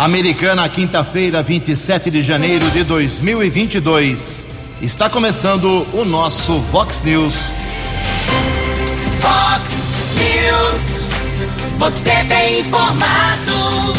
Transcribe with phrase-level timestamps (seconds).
[0.00, 4.46] Americana, quinta-feira, 27 de janeiro de 2022.
[4.80, 7.52] Está começando o nosso Vox News.
[9.20, 9.70] Vox
[10.16, 11.06] News.
[11.76, 13.92] Você tem informado.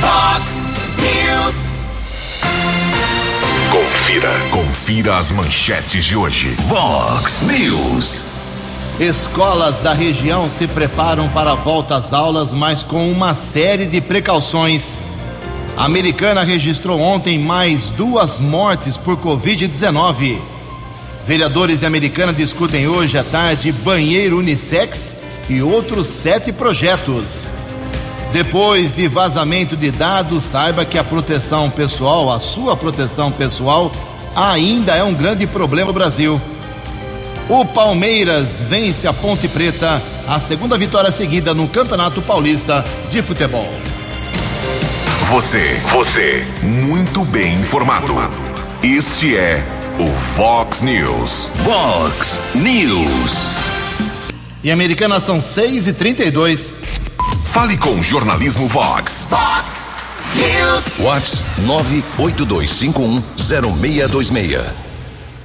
[0.00, 0.52] Vox
[1.02, 1.82] News.
[3.72, 4.40] Confira.
[4.52, 6.54] Confira as manchetes de hoje.
[6.68, 8.35] Vox News.
[8.98, 14.00] Escolas da região se preparam para a volta às aulas, mas com uma série de
[14.00, 15.00] precauções.
[15.76, 20.38] A americana registrou ontem mais duas mortes por Covid-19.
[21.26, 25.16] Vereadores de Americana discutem hoje à tarde banheiro unissex
[25.50, 27.48] e outros sete projetos.
[28.32, 33.92] Depois de vazamento de dados, saiba que a proteção pessoal, a sua proteção pessoal,
[34.34, 36.40] ainda é um grande problema no Brasil.
[37.48, 43.72] O Palmeiras vence a Ponte Preta, a segunda vitória seguida no Campeonato Paulista de Futebol.
[45.30, 48.14] Você, você, muito bem informado.
[48.82, 49.62] Este é
[49.98, 51.48] o Fox News.
[51.64, 53.50] Fox News.
[54.64, 56.96] Em Americana são 6 e 32
[57.56, 59.28] Fale com o Jornalismo Vox.
[59.30, 59.94] Vox
[60.34, 60.98] News.
[60.98, 61.42] Vox
[62.18, 64.85] 982510626.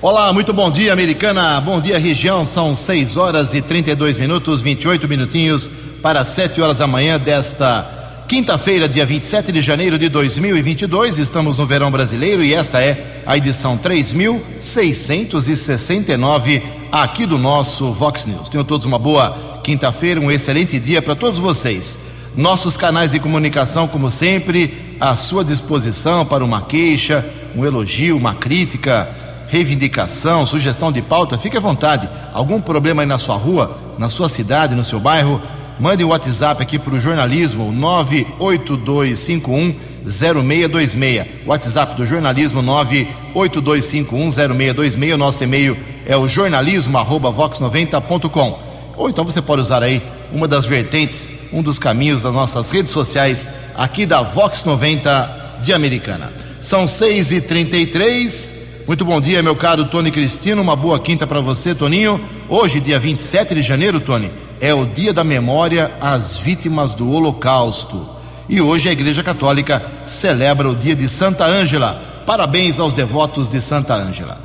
[0.03, 1.61] Olá, muito bom dia, Americana.
[1.61, 2.43] Bom dia, região.
[2.43, 5.69] São 6 horas e 32 minutos, 28 minutinhos
[6.01, 7.87] para 7 horas da manhã desta
[8.27, 11.19] quinta-feira, dia 27 de janeiro de 2022.
[11.19, 18.49] Estamos no verão brasileiro e esta é a edição 3669 aqui do nosso Vox News.
[18.49, 21.99] Tenham todos uma boa quinta-feira, um excelente dia para todos vocês.
[22.35, 27.23] Nossos canais de comunicação, como sempre, à sua disposição para uma queixa,
[27.55, 29.20] um elogio, uma crítica
[29.51, 32.09] reivindicação, sugestão de pauta, fique à vontade.
[32.33, 35.41] Algum problema aí na sua rua, na sua cidade, no seu bairro,
[35.77, 41.25] mande o um WhatsApp aqui para o jornalismo 98251 0626.
[41.45, 45.13] WhatsApp do jornalismo 98251 0626.
[45.13, 48.57] O nosso e-mail é o jornalismo@vox90.com.
[48.95, 52.93] Ou então você pode usar aí uma das vertentes, um dos caminhos das nossas redes
[52.93, 56.31] sociais aqui da Vox 90 de Americana.
[56.61, 58.60] São 6h33.
[58.91, 60.61] Muito bom dia, meu caro Tony Cristino.
[60.61, 62.19] Uma boa quinta para você, Toninho.
[62.49, 64.29] Hoje, dia 27 de janeiro, Tony,
[64.59, 68.05] é o dia da memória às vítimas do Holocausto.
[68.49, 72.01] E hoje a Igreja Católica celebra o dia de Santa Ângela.
[72.25, 74.37] Parabéns aos devotos de Santa Ângela.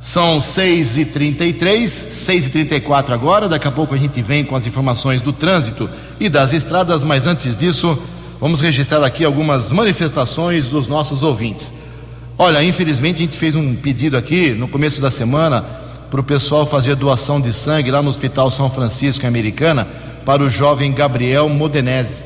[0.00, 3.48] São 6h33, 6h34 agora.
[3.48, 7.26] Daqui a pouco a gente vem com as informações do trânsito e das estradas, mas
[7.26, 7.98] antes disso,
[8.40, 11.81] vamos registrar aqui algumas manifestações dos nossos ouvintes.
[12.44, 15.64] Olha, infelizmente a gente fez um pedido aqui no começo da semana
[16.10, 19.86] para o pessoal fazer doação de sangue lá no Hospital São Francisco, em Americana,
[20.24, 22.24] para o jovem Gabriel Modenese,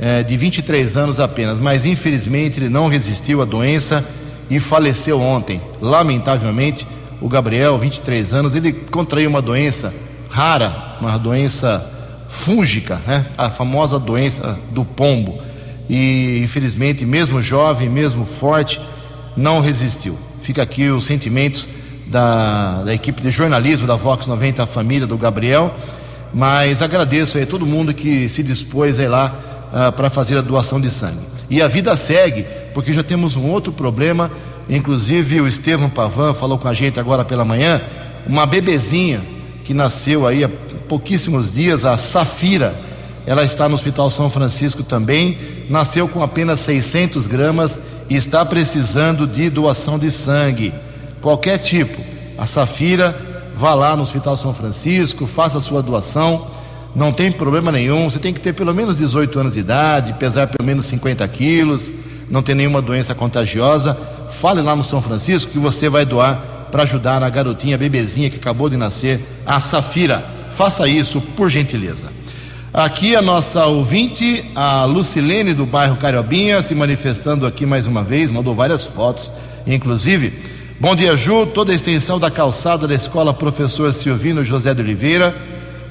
[0.00, 1.60] é, de 23 anos apenas.
[1.60, 4.04] Mas infelizmente ele não resistiu à doença
[4.50, 5.60] e faleceu ontem.
[5.80, 6.84] Lamentavelmente,
[7.20, 9.94] o Gabriel, 23 anos, ele contraiu uma doença
[10.28, 11.88] rara, uma doença
[12.28, 13.24] fúngica, né?
[13.38, 15.40] a famosa doença do pombo.
[15.88, 18.80] E infelizmente, mesmo jovem, mesmo forte,
[19.36, 20.18] não resistiu.
[20.42, 21.68] Fica aqui os sentimentos
[22.06, 25.74] da, da, equipe de jornalismo da Vox 90, a família do Gabriel,
[26.32, 29.34] mas agradeço aí a todo mundo que se dispôs aí lá
[29.72, 31.20] uh, para fazer a doação de sangue.
[31.48, 32.44] E a vida segue,
[32.74, 34.30] porque já temos um outro problema,
[34.68, 37.80] inclusive o Estevam Pavan falou com a gente agora pela manhã,
[38.26, 39.20] uma bebezinha
[39.64, 40.50] que nasceu aí há
[40.88, 42.74] pouquíssimos dias, a Safira,
[43.26, 45.38] ela está no Hospital São Francisco também,
[45.68, 47.78] nasceu com apenas 600 gramas
[48.14, 50.72] está precisando de doação de sangue,
[51.20, 52.00] qualquer tipo.
[52.36, 53.16] A Safira,
[53.54, 56.46] vá lá no Hospital São Francisco, faça a sua doação,
[56.94, 58.08] não tem problema nenhum.
[58.08, 61.92] Você tem que ter pelo menos 18 anos de idade, pesar pelo menos 50 quilos,
[62.28, 63.96] não ter nenhuma doença contagiosa.
[64.30, 68.30] Fale lá no São Francisco que você vai doar para ajudar a garotinha, a bebezinha
[68.30, 70.24] que acabou de nascer, a Safira.
[70.50, 72.08] Faça isso, por gentileza.
[72.74, 78.30] Aqui a nossa ouvinte, a Lucilene do bairro Cariobinha, se manifestando aqui mais uma vez,
[78.30, 79.30] mandou várias fotos,
[79.66, 80.32] inclusive.
[80.80, 81.44] Bom dia, Ju.
[81.44, 85.36] Toda a extensão da calçada da escola Professor Silvino José de Oliveira,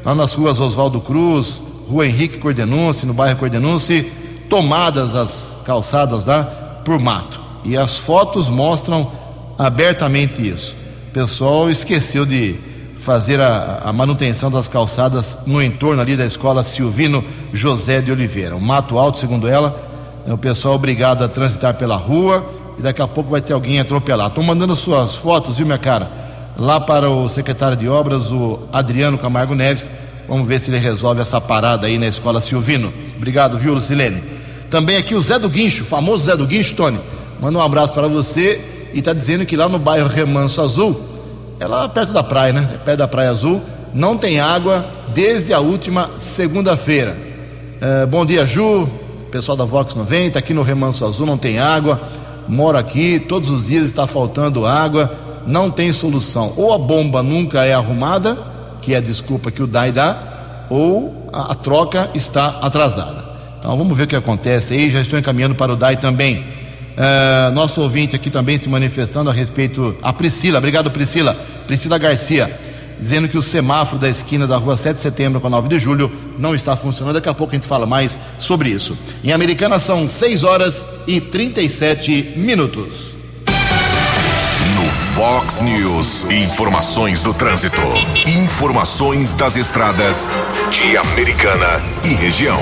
[0.04, 4.12] lá nas ruas Oswaldo Cruz, Rua Henrique Cordenunce, no bairro Cordenunce,
[4.50, 6.44] tomadas as calçadas lá
[6.84, 7.40] por mato.
[7.64, 9.12] E as fotos mostram
[9.56, 10.74] abertamente isso.
[11.10, 12.56] O pessoal esqueceu de
[13.02, 18.56] fazer a, a, manutenção das calçadas no entorno ali da escola Silvino José de Oliveira.
[18.56, 19.76] O mato alto, segundo ela,
[20.28, 23.80] é o pessoal obrigado a transitar pela rua e daqui a pouco vai ter alguém
[23.80, 24.28] atropelar.
[24.28, 26.12] Estão mandando suas fotos, viu, minha cara?
[26.56, 29.90] Lá para o secretário de obras, o Adriano Camargo Neves.
[30.28, 32.94] Vamos ver se ele resolve essa parada aí na escola Silvino.
[33.18, 34.24] Obrigado, viu, Lucilene?
[34.70, 37.00] Também aqui o Zé do Guincho, famoso Zé do Guincho, Tony.
[37.42, 38.62] Manda um abraço para você
[38.94, 41.11] e está dizendo que lá no bairro Remanso Azul,
[41.62, 42.70] é perto da praia, né?
[42.74, 43.62] É perto da Praia Azul,
[43.94, 47.16] não tem água desde a última segunda-feira.
[47.80, 48.90] É, bom dia, Ju,
[49.32, 52.02] pessoal da Vox 90, aqui no Remanso Azul não tem água.
[52.48, 55.12] Moro aqui, todos os dias está faltando água,
[55.46, 56.54] não tem solução.
[56.58, 58.38] Ou a bomba nunca é arrumada,
[58.82, 63.24] que é a desculpa que o DAI dá, ou a, a troca está atrasada.
[63.60, 64.90] Então vamos ver o que acontece aí.
[64.90, 66.44] Já estou encaminhando para o DAI também.
[66.92, 69.96] Uh, nosso ouvinte aqui também se manifestando a respeito.
[70.02, 71.38] A Priscila, obrigado Priscila.
[71.72, 72.52] Priscila Garcia,
[73.00, 75.80] dizendo que o semáforo da esquina da rua 7 de setembro com a 9 de
[75.80, 77.14] julho não está funcionando.
[77.14, 78.98] Daqui a pouco a gente fala mais sobre isso.
[79.24, 83.16] Em Americana são 6 horas e 37 minutos.
[84.76, 87.82] No Fox News, informações do trânsito.
[88.28, 90.28] Informações das estradas
[90.70, 92.60] de Americana e região.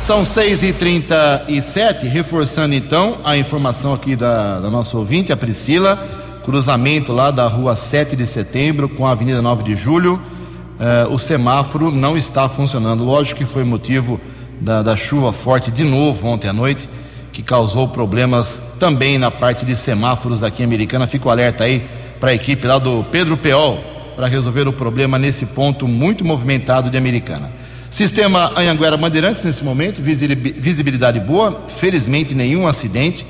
[0.00, 6.25] São 6 e 37 reforçando então a informação aqui da, da nossa ouvinte, a Priscila,
[6.46, 10.14] cruzamento lá da rua 7 de setembro com a Avenida 9 de Julho.
[10.14, 13.02] Uh, o semáforo não está funcionando.
[13.02, 14.20] Lógico que foi motivo
[14.60, 16.88] da, da chuva forte de novo ontem à noite,
[17.32, 21.04] que causou problemas também na parte de semáforos aqui em Americana.
[21.08, 21.84] Fico alerta aí
[22.20, 23.82] para a equipe lá do Pedro Peol
[24.14, 27.50] para resolver o problema nesse ponto muito movimentado de Americana.
[27.90, 33.26] Sistema Anhanguera Bandeirantes nesse momento, visibilidade boa, felizmente nenhum acidente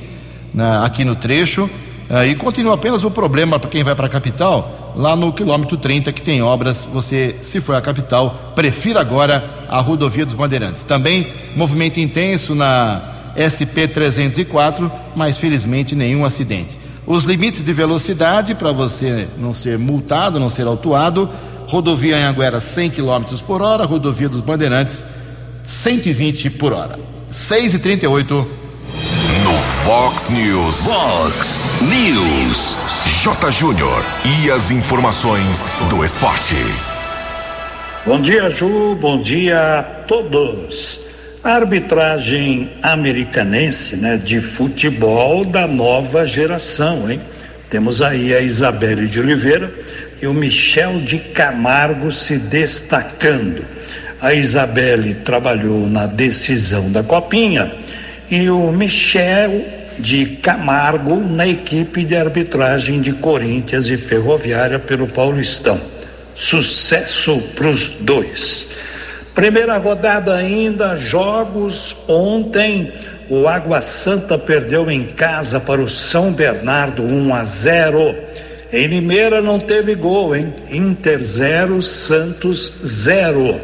[0.53, 1.71] né, aqui no trecho.
[2.09, 5.77] Uh, e continua apenas o problema para quem vai para a capital, lá no quilômetro
[5.77, 6.89] 30, que tem obras.
[6.93, 10.85] Você, se for à capital, prefira agora a rodovia dos Bandeirantes.
[10.85, 11.27] Também
[11.57, 13.03] movimento intenso na
[13.35, 16.79] SP 304, mas felizmente nenhum acidente.
[17.07, 21.29] Os limites de velocidade para você não ser multado, não ser autuado,
[21.67, 25.05] rodovia Anhanguera 100 km por hora, rodovia dos Bandeirantes
[25.63, 26.99] 120 por hora.
[27.29, 28.56] 6 e 38 No
[29.87, 30.85] Fox News.
[30.89, 32.77] Fox News.
[33.23, 33.53] J.
[33.53, 36.57] Júnior e as informações do esporte.
[38.05, 38.97] Bom dia, Ju.
[38.97, 41.03] Bom dia a todos.
[41.45, 47.21] A arbitragem americanense, né, de futebol da nova geração, hein?
[47.71, 49.73] Temos aí a Isabelle de Oliveira
[50.21, 53.65] e o Michel de Camargo se destacando.
[54.21, 57.73] A Isabelle trabalhou na decisão da Copinha
[58.29, 65.81] e o Michel de Camargo na equipe de arbitragem de Corinthians e Ferroviária pelo Paulistão.
[66.35, 68.69] Sucesso para os dois.
[69.35, 72.93] Primeira rodada ainda, jogos ontem.
[73.29, 78.15] O Água Santa perdeu em casa para o São Bernardo 1 a 0.
[78.73, 80.55] Em Limeira não teve gol, hein?
[80.71, 83.61] Inter 0, Santos 0.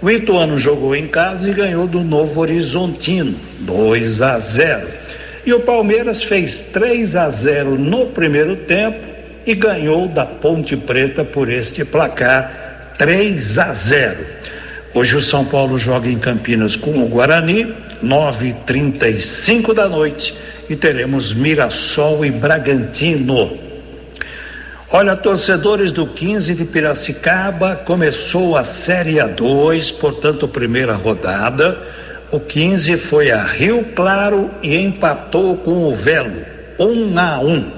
[0.00, 5.01] O Ituano jogou em casa e ganhou do Novo Horizontino, 2 a 0.
[5.44, 9.00] E o Palmeiras fez 3 a 0 no primeiro tempo
[9.44, 14.16] e ganhou da Ponte Preta por este placar 3 a 0.
[14.94, 17.74] Hoje o São Paulo joga em Campinas com o Guarani,
[18.04, 20.32] 9h35 da noite,
[20.68, 23.58] e teremos Mirassol e Bragantino.
[24.90, 31.78] Olha, torcedores do 15 de Piracicaba, começou a Série A2, portanto, primeira rodada.
[32.32, 36.40] O 15 foi a Rio Claro e empatou com o Velo,
[36.78, 37.72] 1 a 1.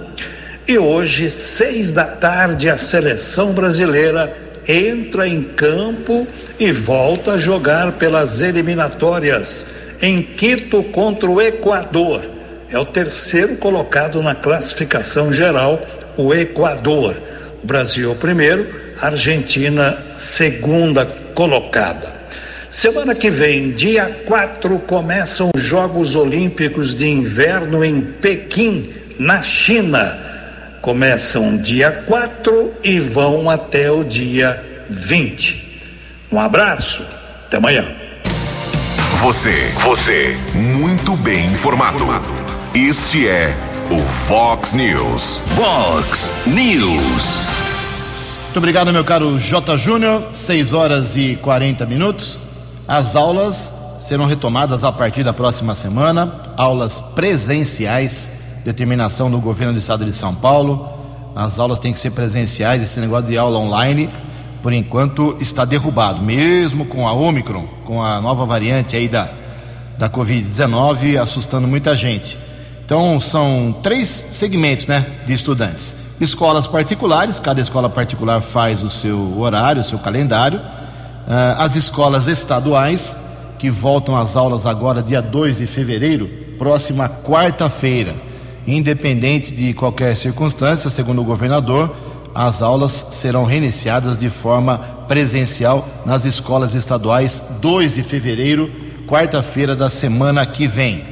[0.68, 4.32] E hoje, seis da tarde, a seleção brasileira
[4.68, 6.24] entra em campo
[6.56, 9.66] e volta a jogar pelas eliminatórias
[10.00, 12.24] em Quito contra o Equador.
[12.70, 15.84] É o terceiro colocado na classificação geral
[16.16, 17.16] o Equador.
[17.60, 18.68] O Brasil primeiro,
[19.00, 22.23] Argentina segunda colocada.
[22.74, 30.18] Semana que vem, dia 4, começam os Jogos Olímpicos de Inverno em Pequim, na China.
[30.82, 35.82] Começam dia 4 e vão até o dia 20.
[36.32, 37.06] Um abraço,
[37.46, 37.86] até amanhã.
[39.20, 39.54] Você,
[39.84, 42.04] você, muito bem informado.
[42.74, 43.54] Este é
[43.88, 45.40] o Fox News.
[45.54, 47.40] Fox News.
[48.42, 49.78] Muito obrigado, meu caro J.
[49.78, 50.24] Júnior.
[50.32, 52.43] 6 horas e 40 minutos.
[52.86, 56.30] As aulas serão retomadas a partir da próxima semana.
[56.56, 58.30] Aulas presenciais,
[58.64, 60.88] determinação do governo do estado de São Paulo.
[61.34, 62.82] As aulas têm que ser presenciais.
[62.82, 64.10] Esse negócio de aula online,
[64.62, 66.20] por enquanto, está derrubado.
[66.20, 69.30] Mesmo com a Omicron, com a nova variante aí da,
[69.96, 72.38] da Covid-19, assustando muita gente.
[72.84, 79.40] Então, são três segmentos né, de estudantes: escolas particulares, cada escola particular faz o seu
[79.40, 80.60] horário, o seu calendário,
[81.26, 83.16] as escolas estaduais,
[83.58, 86.28] que voltam às aulas agora, dia 2 de fevereiro,
[86.58, 88.14] próxima quarta-feira.
[88.66, 91.94] Independente de qualquer circunstância, segundo o governador,
[92.34, 98.70] as aulas serão reiniciadas de forma presencial nas escolas estaduais 2 de fevereiro,
[99.06, 101.04] quarta-feira da semana que vem.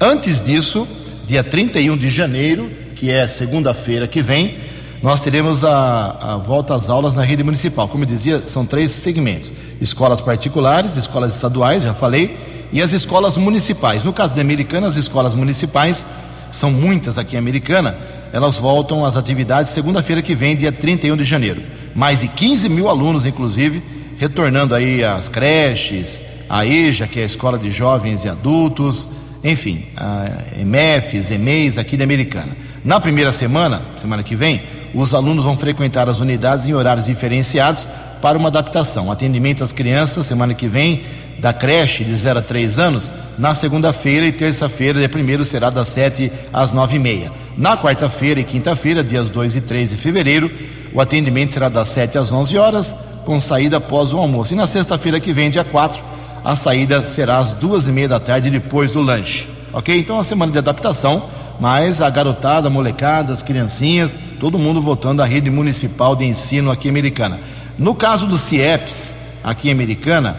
[0.00, 0.86] Antes disso,
[1.26, 4.56] dia 31 de janeiro, que é segunda-feira que vem,
[5.02, 7.88] nós teremos a, a, volta às aulas na rede municipal.
[7.88, 12.36] Como eu dizia, são três segmentos: escolas particulares, escolas estaduais, já falei,
[12.70, 14.04] e as escolas municipais.
[14.04, 16.06] No caso da Americana, as escolas municipais,
[16.50, 17.96] são muitas aqui em Americana,
[18.32, 21.62] elas voltam às atividades segunda-feira que vem, dia 31 de janeiro.
[21.94, 23.82] Mais de 15 mil alunos, inclusive,
[24.18, 29.08] retornando aí às creches, a EJA, que é a Escola de Jovens e Adultos,
[29.42, 32.54] enfim, a EMEFs, EMEIs aqui da Americana.
[32.84, 34.60] Na primeira semana, semana que vem,
[34.94, 37.86] os alunos vão frequentar as unidades em horários diferenciados
[38.20, 39.10] para uma adaptação.
[39.10, 41.02] Atendimento às crianças, semana que vem,
[41.38, 45.88] da creche de 0 a 3 anos, na segunda-feira e terça-feira, de primeiro, será das
[45.88, 47.32] 7 às 9 e meia.
[47.56, 50.50] Na quarta-feira e quinta-feira, dias 2 e 3 de fevereiro,
[50.92, 52.94] o atendimento será das 7 às 11 horas,
[53.24, 54.52] com saída após o almoço.
[54.52, 56.02] E na sexta-feira que vem, dia 4,
[56.44, 59.48] a saída será às duas e meia da tarde, depois do lanche.
[59.72, 59.96] Ok?
[59.98, 61.22] Então, a semana de adaptação,
[61.60, 66.70] mas a garotada, a molecada, as criancinhas, todo mundo voltando à rede municipal de ensino
[66.70, 67.38] aqui americana.
[67.78, 70.36] No caso do CIEPS, aqui em Americana,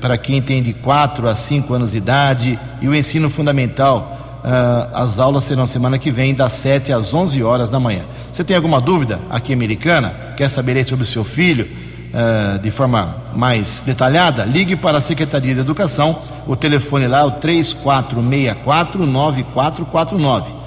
[0.00, 4.90] para quem tem de 4 a 5 anos de idade e o ensino fundamental, uh,
[4.92, 8.02] as aulas serão semana que vem, das 7 às 11 horas da manhã.
[8.32, 10.12] Você tem alguma dúvida aqui em Americana?
[10.36, 14.44] Quer saber sobre o seu filho uh, de forma mais detalhada?
[14.44, 20.63] Ligue para a Secretaria de Educação, o telefone lá é o 3464 9449.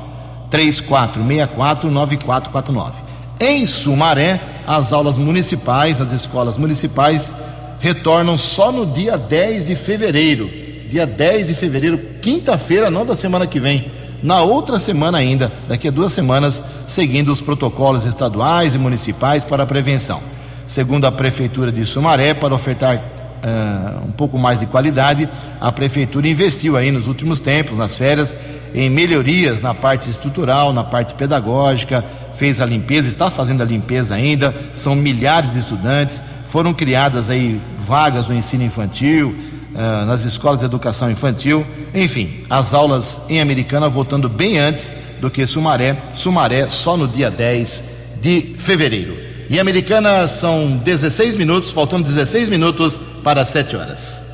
[0.49, 3.03] 3464 9449.
[3.39, 7.35] Em Sumaré, as aulas municipais, as escolas municipais
[7.79, 10.49] retornam só no dia 10 de fevereiro.
[10.89, 13.91] Dia 10 de fevereiro, quinta-feira, não da semana que vem.
[14.23, 19.63] Na outra semana ainda, daqui a duas semanas, seguindo os protocolos estaduais e municipais para
[19.63, 20.21] a prevenção.
[20.65, 25.29] Segundo a Prefeitura de Sumaré, para ofertar uh, um pouco mais de qualidade,
[25.61, 28.35] a Prefeitura investiu aí nos últimos tempos, nas férias,
[28.77, 34.13] em melhorias na parte estrutural, na parte pedagógica, fez a limpeza, está fazendo a limpeza
[34.13, 39.35] ainda, são milhares de estudantes, foram criadas aí vagas no ensino infantil,
[39.73, 45.31] uh, nas escolas de educação infantil, enfim, as aulas em Americana voltando bem antes do
[45.31, 47.83] que Sumaré, Sumaré só no dia 10
[48.21, 49.17] de fevereiro.
[49.49, 54.26] Em Americana são 16 minutos, faltando 16 minutos para 7 horas.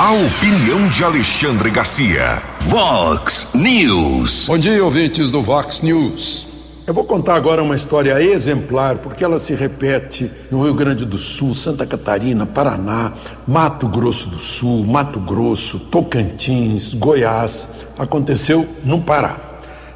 [0.00, 2.40] A opinião de Alexandre Garcia.
[2.60, 4.46] Vox News.
[4.46, 6.46] Bom dia, ouvintes do Vox News.
[6.86, 11.18] Eu vou contar agora uma história exemplar, porque ela se repete no Rio Grande do
[11.18, 13.12] Sul, Santa Catarina, Paraná,
[13.44, 17.68] Mato Grosso do Sul, Mato Grosso, Tocantins, Goiás.
[17.98, 19.36] Aconteceu no Pará.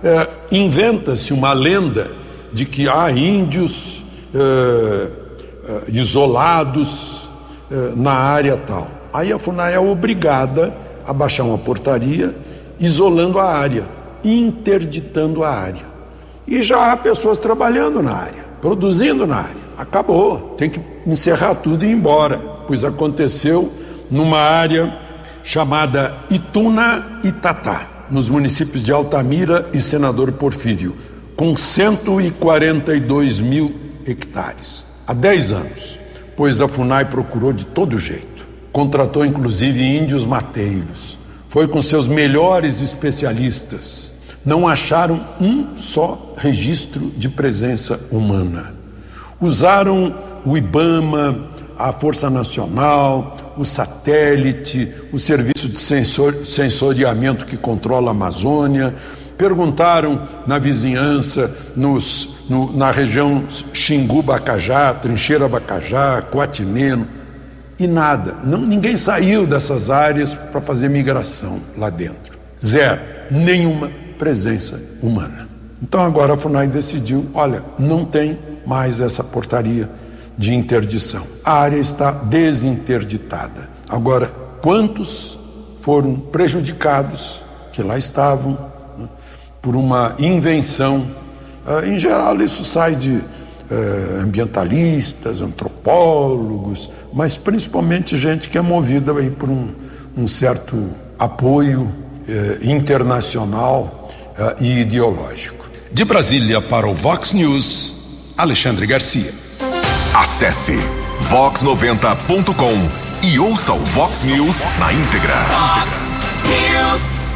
[0.03, 2.11] É, Inventa-se uma lenda
[2.53, 4.03] de que há índios
[4.35, 5.09] é,
[5.69, 7.31] é, isolados
[7.71, 9.02] é, na área tal.
[9.13, 10.75] Aí a FUNAI é obrigada
[11.07, 12.35] a baixar uma portaria
[12.81, 13.85] isolando a área,
[14.25, 15.85] interditando a área.
[16.47, 19.63] E já há pessoas trabalhando na área, produzindo na área.
[19.77, 23.71] Acabou, tem que encerrar tudo e ir embora, pois aconteceu
[24.11, 24.93] numa área
[25.43, 30.95] chamada Ituna Itatá, nos municípios de Altamira e Senador Porfírio,
[31.37, 33.75] com 142 mil
[34.07, 35.99] hectares, há 10 anos,
[36.37, 38.32] pois a FUNAI procurou de todo jeito,
[38.73, 44.13] contratou inclusive índios mateiros, foi com seus melhores especialistas.
[44.45, 48.75] Não acharam um só registro de presença humana.
[49.41, 50.15] Usaram
[50.45, 58.13] o IBAMA, a Força Nacional, o satélite, o serviço de sensor, sensoriamento que controla a
[58.13, 58.95] Amazônia,
[59.37, 67.07] perguntaram na vizinhança, nos, no, na região Xingu-Bacajá, Trincheira-Bacajá, Coatineno,
[67.85, 68.39] e nada.
[68.45, 72.39] Não, ninguém saiu dessas áreas para fazer migração lá dentro.
[72.65, 73.01] Zero.
[73.31, 75.49] Nenhuma presença humana.
[75.83, 79.89] Então agora a FUNAI decidiu, olha, não tem mais essa portaria
[80.39, 81.27] de interdição.
[81.45, 83.69] A área está desinterditada.
[83.89, 84.29] Agora,
[84.61, 85.39] quantos
[85.81, 88.53] foram prejudicados que lá estavam
[88.97, 89.09] né,
[89.61, 91.05] por uma invenção?
[91.67, 93.21] Ah, em geral, isso sai de
[94.23, 99.69] ambientalistas, antropólogos, mas principalmente gente que é movida aí por um,
[100.17, 100.77] um certo
[101.19, 101.91] apoio
[102.29, 105.71] eh, internacional uh, e ideológico.
[105.93, 109.33] De Brasília para o Vox News, Alexandre Garcia.
[110.15, 110.77] Acesse
[111.31, 115.35] vox90.com e ouça o Vox News na íntegra.
[115.45, 117.29] Fox News.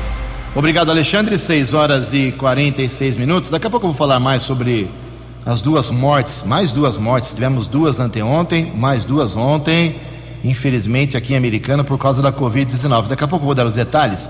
[0.55, 1.37] Obrigado, Alexandre.
[1.38, 3.50] 6 horas e 46 minutos.
[3.50, 4.88] Daqui a pouco eu vou falar mais sobre
[5.47, 7.33] as duas mortes, mais duas mortes.
[7.33, 9.95] Tivemos duas anteontem, mais duas ontem,
[10.43, 13.07] infelizmente aqui em Americana por causa da Covid-19.
[13.07, 14.29] Daqui a pouco eu vou dar os detalhes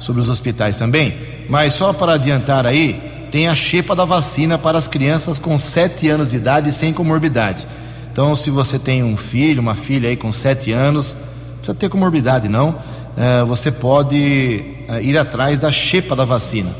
[0.00, 1.14] sobre os hospitais também.
[1.50, 6.08] Mas só para adiantar aí, tem a xepa da vacina para as crianças com 7
[6.08, 7.66] anos de idade sem comorbidade.
[8.10, 11.88] Então, se você tem um filho, uma filha aí com 7 anos, não precisa ter
[11.90, 12.76] comorbidade não,
[13.16, 16.70] eh, você pode eh, ir atrás da xepa da vacina.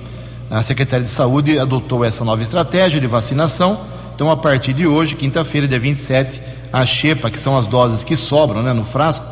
[0.55, 3.77] A Secretaria de Saúde adotou essa nova estratégia de vacinação.
[4.15, 6.41] Então, a partir de hoje, quinta-feira, dia 27,
[6.73, 9.27] a xepa, que são as doses que sobram né, no frasco,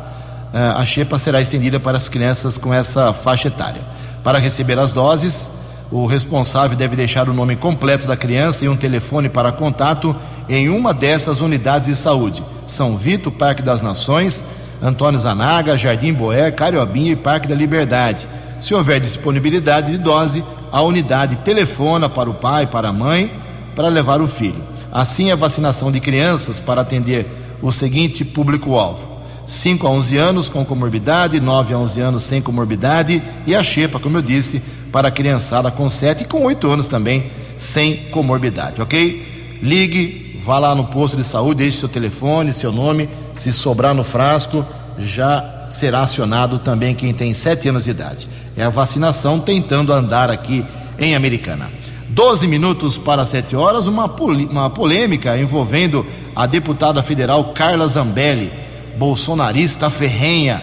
[0.53, 3.79] eh, a xepa será estendida para as crianças com essa faixa etária.
[4.21, 5.51] Para receber as doses,
[5.89, 10.13] o responsável deve deixar o nome completo da criança e um telefone para contato
[10.49, 14.43] em uma dessas unidades de saúde: São Vito, Parque das Nações,
[14.81, 18.27] Antônio Zanaga, Jardim Boé, Cariobinho e Parque da Liberdade.
[18.59, 23.31] Se houver disponibilidade de dose, a unidade telefona para o pai, para a mãe,
[23.75, 24.59] para levar o filho.
[24.91, 27.27] Assim, a vacinação de crianças para atender
[27.61, 29.07] o seguinte público-alvo:
[29.45, 33.99] 5 a 11 anos com comorbidade, 9 a 11 anos sem comorbidade e a xepa,
[33.99, 37.23] como eu disse, para a criançada com 7 e com 8 anos também
[37.55, 39.59] sem comorbidade, ok?
[39.61, 44.03] Ligue, vá lá no posto de saúde, deixe seu telefone, seu nome, se sobrar no
[44.03, 44.65] frasco,
[44.97, 48.27] já será acionado também quem tem 7 anos de idade.
[48.55, 50.65] É a vacinação tentando andar aqui
[50.99, 51.69] em Americana.
[52.09, 54.05] 12 minutos para 7 horas, uma,
[54.51, 56.05] uma polêmica envolvendo
[56.35, 58.51] a deputada federal Carla Zambelli,
[58.97, 60.61] bolsonarista ferrenha,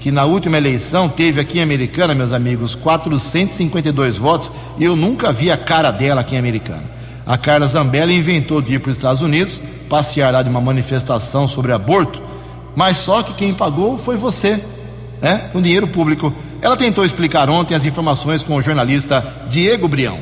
[0.00, 5.32] que na última eleição teve aqui em Americana, meus amigos, 452 votos e eu nunca
[5.32, 6.84] vi a cara dela aqui em Americana.
[7.24, 11.46] A Carla Zambelli inventou de ir para os Estados Unidos, passear lá de uma manifestação
[11.46, 12.20] sobre aborto,
[12.74, 14.60] mas só que quem pagou foi você,
[15.20, 15.48] né?
[15.52, 16.32] Com dinheiro público.
[16.60, 20.18] Ela tentou explicar ontem as informações com o jornalista Diego Brião.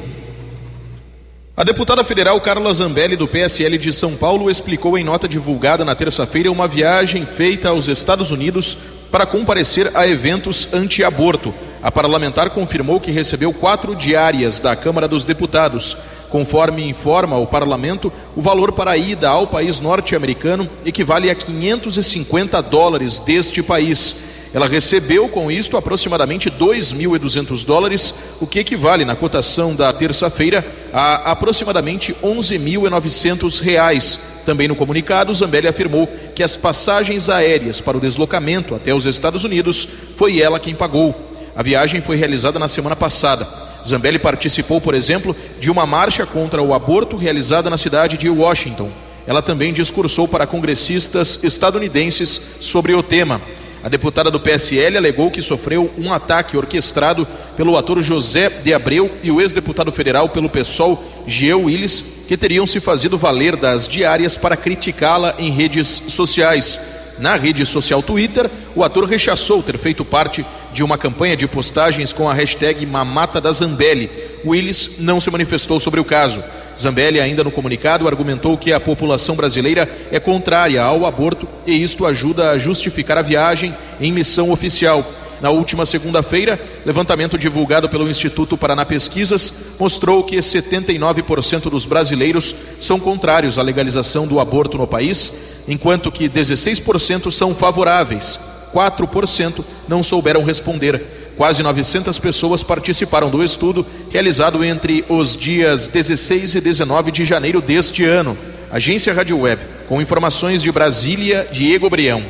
[1.57, 5.94] A deputada federal Carla Zambelli, do PSL de São Paulo, explicou em nota divulgada na
[5.94, 8.79] terça-feira uma viagem feita aos Estados Unidos
[9.11, 11.53] para comparecer a eventos anti-aborto.
[11.83, 15.96] A parlamentar confirmou que recebeu quatro diárias da Câmara dos Deputados.
[16.31, 22.62] Conforme informa o parlamento, o valor para a ida ao país norte-americano equivale a 550
[22.62, 24.16] dólares deste país.
[24.55, 31.33] Ela recebeu com isto aproximadamente 2.200 dólares, o que equivale na cotação da terça-feira a
[31.33, 34.21] aproximadamente 11.900 reais.
[34.47, 39.45] Também no comunicado, Zambelli afirmou que as passagens aéreas para o deslocamento até os Estados
[39.45, 41.14] Unidos foi ela quem pagou.
[41.55, 43.69] A viagem foi realizada na semana passada.
[43.87, 48.90] Zambelli participou, por exemplo, de uma marcha contra o aborto realizada na cidade de Washington.
[49.27, 53.40] Ela também discursou para congressistas estadunidenses sobre o tema.
[53.83, 59.11] A deputada do PSL alegou que sofreu um ataque orquestrado pelo ator José de Abreu
[59.23, 64.37] e o ex-deputado federal pelo PSOL, Giel Willis, que teriam se fazido valer das diárias
[64.37, 66.79] para criticá-la em redes sociais.
[67.19, 72.12] Na rede social Twitter, o ator rechaçou ter feito parte de uma campanha de postagens
[72.12, 74.11] com a hashtag Mamata da Zambelli.
[74.44, 76.42] Willis não se manifestou sobre o caso.
[76.78, 82.06] Zambelli, ainda no comunicado, argumentou que a população brasileira é contrária ao aborto e isto
[82.06, 85.04] ajuda a justificar a viagem em missão oficial.
[85.40, 93.00] Na última segunda-feira, levantamento divulgado pelo Instituto Paraná Pesquisas mostrou que 79% dos brasileiros são
[93.00, 95.33] contrários à legalização do aborto no país,
[95.66, 98.50] enquanto que 16% são favoráveis.
[98.72, 101.33] 4% não souberam responder.
[101.37, 107.61] Quase 900 pessoas participaram do estudo realizado entre os dias 16 e 19 de janeiro
[107.61, 108.37] deste ano.
[108.70, 112.22] Agência Rádio Web, com informações de Brasília, Diego Brião.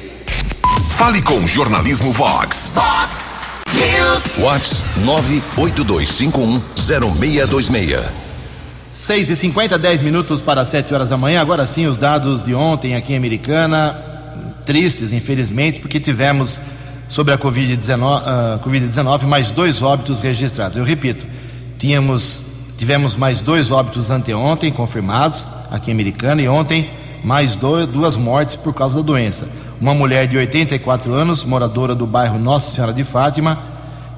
[0.91, 2.73] Fale com o Jornalismo Vox.
[2.75, 3.39] Fox
[3.75, 4.39] News.
[4.39, 4.83] Whats
[5.57, 8.05] 982510626.
[8.91, 11.41] 6 e 50 10 minutos para 7 horas da manhã.
[11.41, 13.97] Agora sim, os dados de ontem aqui em Americana,
[14.65, 16.59] tristes, infelizmente, porque tivemos
[17.09, 20.79] sobre a Covid-19 ah, Covid-19 mais dois óbitos registrados.
[20.79, 21.27] Eu repito,
[21.79, 22.45] tínhamos,
[22.79, 26.89] tivemos mais dois óbitos anteontem confirmados aqui em Americana e ontem
[27.25, 29.49] mais do- duas mortes por causa da doença.
[29.81, 33.59] Uma mulher de 84 anos, moradora do bairro Nossa Senhora de Fátima,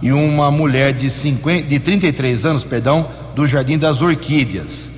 [0.02, 4.90] e uma mulher de, 50, de 33 anos, perdão, do Jardim das Orquídeas.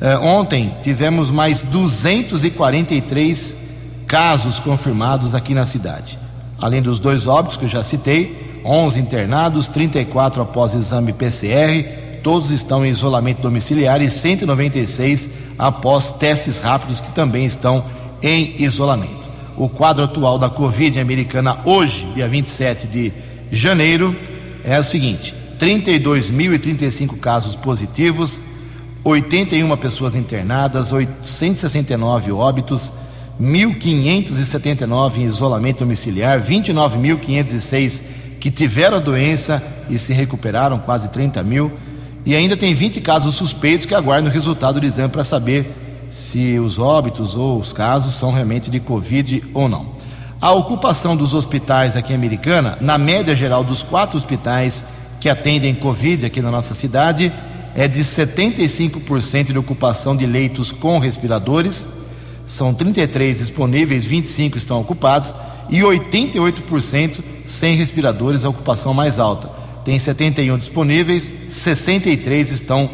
[0.00, 3.56] Eh, ontem tivemos mais 243
[4.06, 6.18] casos confirmados aqui na cidade.
[6.60, 11.84] Além dos dois óbitos que eu já citei, 11 internados, 34 após exame PCR,
[12.22, 17.84] todos estão em isolamento domiciliar e 196 após testes rápidos que também estão
[18.22, 19.26] em isolamento.
[19.56, 23.12] o quadro atual da Covid americana hoje, dia 27 de
[23.50, 24.14] janeiro,
[24.64, 28.40] é o seguinte: 32.035 casos positivos,
[29.04, 32.92] 81 pessoas internadas, 869 óbitos,
[33.40, 38.02] 1.579 em isolamento domiciliar, 29.506
[38.40, 41.72] que tiveram a doença e se recuperaram, quase 30 mil,
[42.24, 45.70] e ainda tem 20 casos suspeitos que aguardam o resultado do exame para saber
[46.10, 49.94] se os óbitos ou os casos são realmente de Covid ou não.
[50.40, 54.84] A ocupação dos hospitais aqui em Americana, na média geral dos quatro hospitais
[55.20, 57.32] que atendem Covid aqui na nossa cidade,
[57.74, 61.88] é de 75% de ocupação de leitos com respiradores.
[62.46, 65.34] São 33 disponíveis, 25 estão ocupados
[65.68, 69.48] e 88% sem respiradores, a ocupação mais alta.
[69.84, 72.88] Tem 71 disponíveis, 63 estão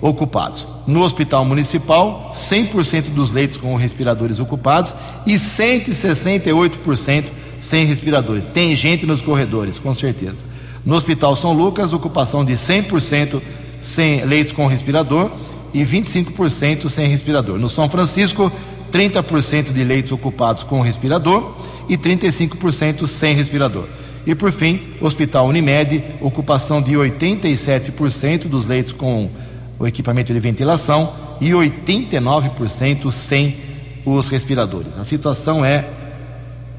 [0.00, 0.66] ocupados.
[0.86, 7.26] No Hospital Municipal, 100% dos leitos com respiradores ocupados e 168%
[7.60, 8.44] sem respiradores.
[8.52, 10.44] Tem gente nos corredores, com certeza.
[10.84, 13.40] No Hospital São Lucas, ocupação de 100%
[13.78, 15.30] sem leitos com respirador
[15.72, 17.58] e 25% sem respirador.
[17.58, 18.50] No São Francisco,
[18.92, 21.56] 30% de leitos ocupados com respirador
[21.88, 23.86] e 35% sem respirador.
[24.26, 29.28] E por fim, Hospital Unimed, ocupação de 87% dos leitos com
[29.78, 33.56] o equipamento de ventilação e 89% sem
[34.04, 34.96] os respiradores.
[34.98, 35.84] A situação é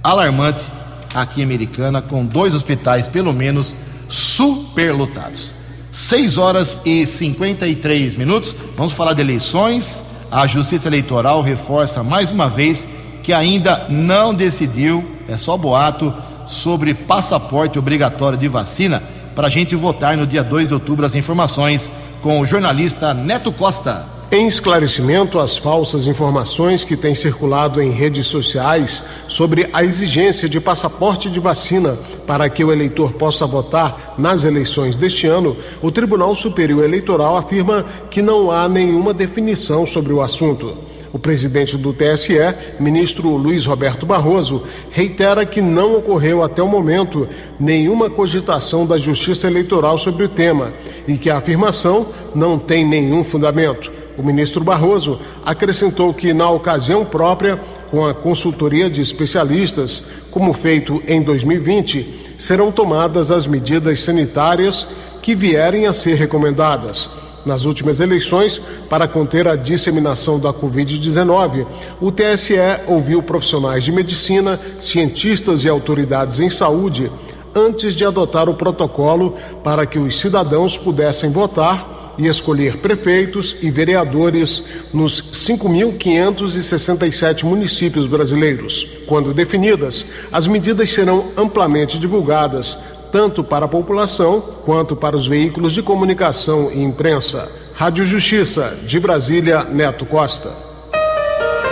[0.02, 0.72] alarmante
[1.14, 3.76] aqui em Americana, com dois hospitais, pelo menos,
[4.08, 5.54] superlotados.
[5.92, 8.56] 6 horas e 53 minutos.
[8.76, 10.13] Vamos falar de eleições.
[10.34, 12.88] A Justiça Eleitoral reforça mais uma vez
[13.22, 16.12] que ainda não decidiu, é só boato,
[16.44, 19.04] sobre passaporte obrigatório de vacina
[19.36, 21.06] para a gente votar no dia 2 de outubro.
[21.06, 24.08] As informações com o jornalista Neto Costa.
[24.34, 30.60] Em esclarecimento às falsas informações que têm circulado em redes sociais sobre a exigência de
[30.60, 36.34] passaporte de vacina para que o eleitor possa votar nas eleições deste ano, o Tribunal
[36.34, 40.74] Superior Eleitoral afirma que não há nenhuma definição sobre o assunto.
[41.14, 42.34] O presidente do TSE,
[42.80, 49.46] ministro Luiz Roberto Barroso, reitera que não ocorreu até o momento nenhuma cogitação da Justiça
[49.46, 50.74] Eleitoral sobre o tema
[51.08, 54.02] e que a afirmação não tem nenhum fundamento.
[54.18, 61.02] O ministro Barroso acrescentou que, na ocasião própria, com a consultoria de especialistas, como feito
[61.08, 64.88] em 2020, serão tomadas as medidas sanitárias
[65.22, 67.10] que vierem a ser recomendadas.
[67.46, 71.66] Nas últimas eleições, para conter a disseminação da Covid-19,
[72.00, 72.56] o TSE
[72.88, 77.12] ouviu profissionais de medicina, cientistas e autoridades em saúde
[77.56, 83.70] antes de adotar o protocolo para que os cidadãos pudessem votar e escolher prefeitos e
[83.72, 88.98] vereadores nos 5.567 municípios brasileiros.
[89.08, 92.80] Quando definidas, as medidas serão amplamente divulgadas
[93.14, 97.48] tanto para a população quanto para os veículos de comunicação e imprensa.
[97.76, 100.52] Rádio Justiça, de Brasília, Neto Costa.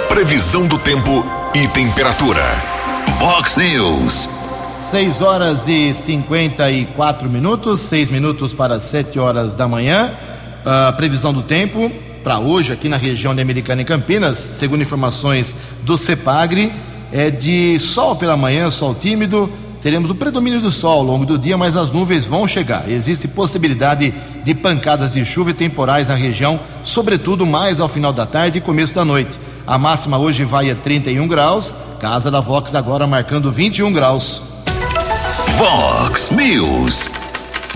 [0.07, 1.25] Previsão do tempo
[1.55, 2.43] e temperatura.
[3.17, 4.29] Vox News.
[4.81, 10.11] 6 horas e 54 minutos, 6 minutos para 7 horas da manhã.
[10.65, 11.91] A previsão do tempo
[12.23, 16.71] para hoje aqui na região de Americana e Campinas, segundo informações do CEPAGRE,
[17.11, 21.37] é de sol pela manhã, sol tímido, teremos o predomínio do sol ao longo do
[21.37, 22.89] dia, mas as nuvens vão chegar.
[22.89, 28.25] Existe possibilidade de pancadas de chuva e temporais na região, sobretudo mais ao final da
[28.25, 29.39] tarde e começo da noite.
[29.65, 34.43] A máxima hoje vai a 31 graus, casa da Vox agora marcando 21 graus.
[35.57, 37.09] Vox News.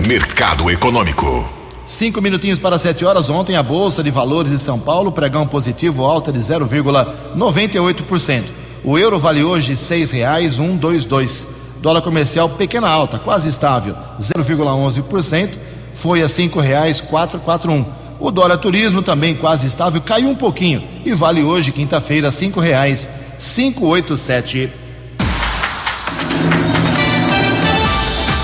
[0.06, 1.55] Mercado Econômico.
[1.86, 3.30] Cinco minutinhos para sete horas.
[3.30, 8.44] Ontem a Bolsa de Valores de São Paulo pregão positivo alta de 0,98%.
[8.82, 11.76] O euro vale hoje seis reais um dois dois.
[11.80, 15.50] Dólar comercial pequena alta, quase estável, 0,11%,
[15.94, 17.84] foi a cinco reais quatro quatro um.
[18.18, 23.08] O dólar turismo também quase estável, caiu um pouquinho e vale hoje, quinta-feira, cinco reais
[23.38, 24.72] cinco oito sete.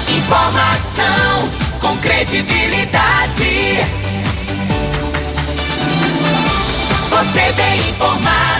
[0.08, 1.50] Informação
[1.80, 2.41] com credibilidade.
[7.10, 8.52] Você bem informado.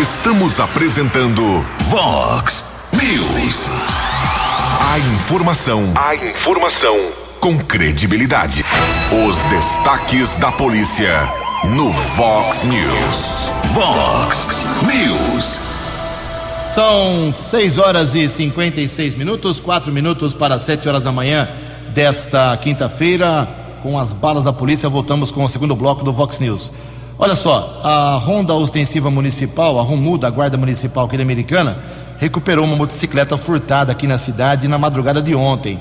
[0.00, 3.68] Estamos apresentando Vox News.
[4.92, 6.96] A informação, a informação
[7.40, 8.64] com credibilidade.
[9.26, 11.12] Os destaques da polícia
[11.64, 13.50] no Vox News.
[13.72, 14.48] Vox
[14.82, 15.63] News.
[16.64, 21.46] São 6 horas e 56 minutos, 4 minutos para 7 horas da manhã
[21.92, 23.46] desta quinta-feira,
[23.82, 24.88] com as balas da polícia.
[24.88, 26.72] Voltamos com o segundo bloco do Vox News.
[27.18, 31.76] Olha só, a Ronda Ostensiva Municipal, a ROMU da Guarda Municipal aqui Americana,
[32.18, 35.78] recuperou uma motocicleta furtada aqui na cidade na madrugada de ontem.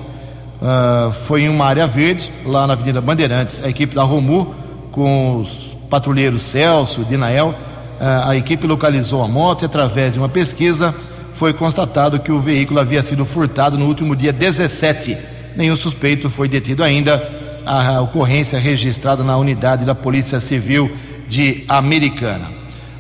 [0.61, 3.63] Uh, foi em uma área verde, lá na Avenida Bandeirantes.
[3.63, 4.53] A equipe da ROMU,
[4.91, 10.29] com os patrulheiros Celso, Dinael, uh, a equipe localizou a moto e, através de uma
[10.29, 10.93] pesquisa,
[11.31, 15.17] foi constatado que o veículo havia sido furtado no último dia 17.
[15.55, 17.41] Nenhum suspeito foi detido ainda.
[17.65, 20.91] A ocorrência registrada na unidade da Polícia Civil
[21.27, 22.51] de Americana.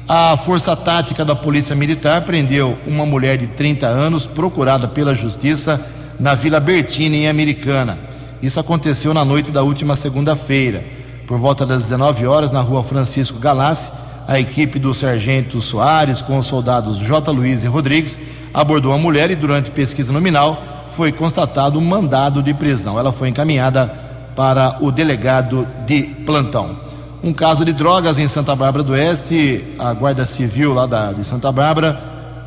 [0.07, 5.79] A Força Tática da Polícia Militar prendeu uma mulher de 30 anos procurada pela Justiça
[6.19, 7.97] na Vila Bertini, em Americana.
[8.41, 10.83] Isso aconteceu na noite da última segunda-feira.
[11.27, 13.91] Por volta das 19 horas, na rua Francisco Galassi,
[14.27, 17.31] a equipe do Sargento Soares, com os soldados J.
[17.31, 18.19] Luiz e Rodrigues,
[18.53, 22.99] abordou a mulher e, durante pesquisa nominal, foi constatado um mandado de prisão.
[22.99, 23.87] Ela foi encaminhada
[24.35, 26.83] para o delegado de plantão
[27.23, 29.63] um caso de drogas em Santa Bárbara do Oeste.
[29.79, 31.97] A Guarda Civil lá da, de Santa Bárbara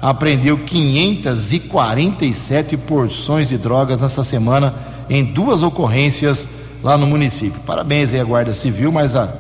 [0.03, 4.75] apreendeu 547 porções de drogas nessa semana
[5.09, 6.51] em duas ocorrências
[6.83, 7.59] lá no município.
[7.65, 9.31] Parabéns aí à Guarda Civil, mas a,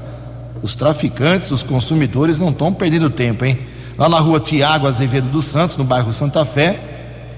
[0.63, 3.59] os traficantes, os consumidores não estão perdendo tempo, hein?
[3.97, 6.79] Lá na rua Tiago Azevedo dos Santos, no bairro Santa Fé,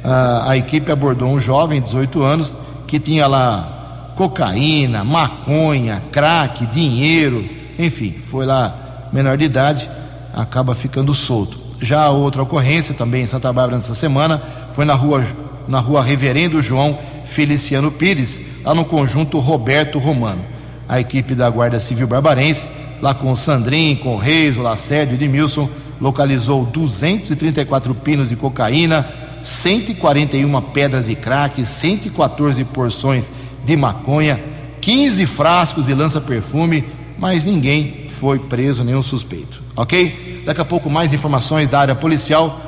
[0.02, 6.66] a, a equipe abordou um jovem de 18 anos que tinha lá cocaína, maconha, crack,
[6.66, 7.44] dinheiro,
[7.78, 9.88] enfim, foi lá menor de idade,
[10.35, 11.57] acaba ficando solto.
[11.81, 15.24] Já a outra ocorrência, também em Santa Bárbara nessa semana, foi na rua,
[15.68, 20.44] na rua Reverendo João Feliciano Pires, lá no conjunto Roberto Romano.
[20.88, 25.14] A equipe da Guarda Civil Barbarense, lá com o Sandrin, com o Reis, o Lacérdio
[25.14, 25.68] e o Edmilson,
[26.00, 29.06] localizou 234 pinos de cocaína,
[29.42, 33.30] 141 pedras de crack, 114 porções
[33.64, 34.40] de maconha,
[34.80, 36.84] 15 frascos de lança-perfume,
[37.18, 39.62] mas ninguém foi preso, nenhum suspeito.
[39.76, 40.42] Ok?
[40.44, 42.61] Daqui a pouco mais informações da área policial.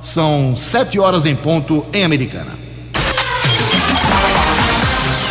[0.00, 2.58] São sete horas em ponto em Americana.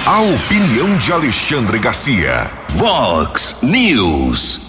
[0.05, 2.58] A opinião de Alexandre Garcia.
[2.75, 4.61] Vox News.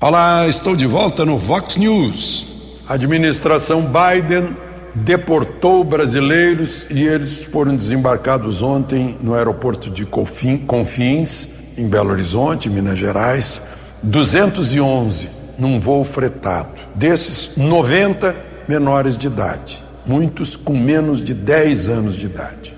[0.00, 2.46] Olá, estou de volta no Vox News.
[2.88, 4.56] A administração Biden
[4.94, 12.98] deportou brasileiros e eles foram desembarcados ontem no aeroporto de Confins em Belo Horizonte, Minas
[12.98, 13.62] Gerais,
[14.02, 16.80] 211 num voo fretado.
[16.94, 18.34] Desses, 90
[18.66, 22.74] menores de idade, muitos com menos de 10 anos de idade.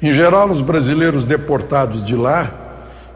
[0.00, 2.61] Em geral, os brasileiros deportados de lá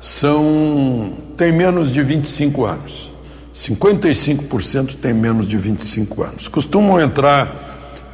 [0.06, 3.10] são têm menos de 25 anos.
[3.52, 6.46] 55% têm menos de 25 anos.
[6.46, 7.48] Costumam entrar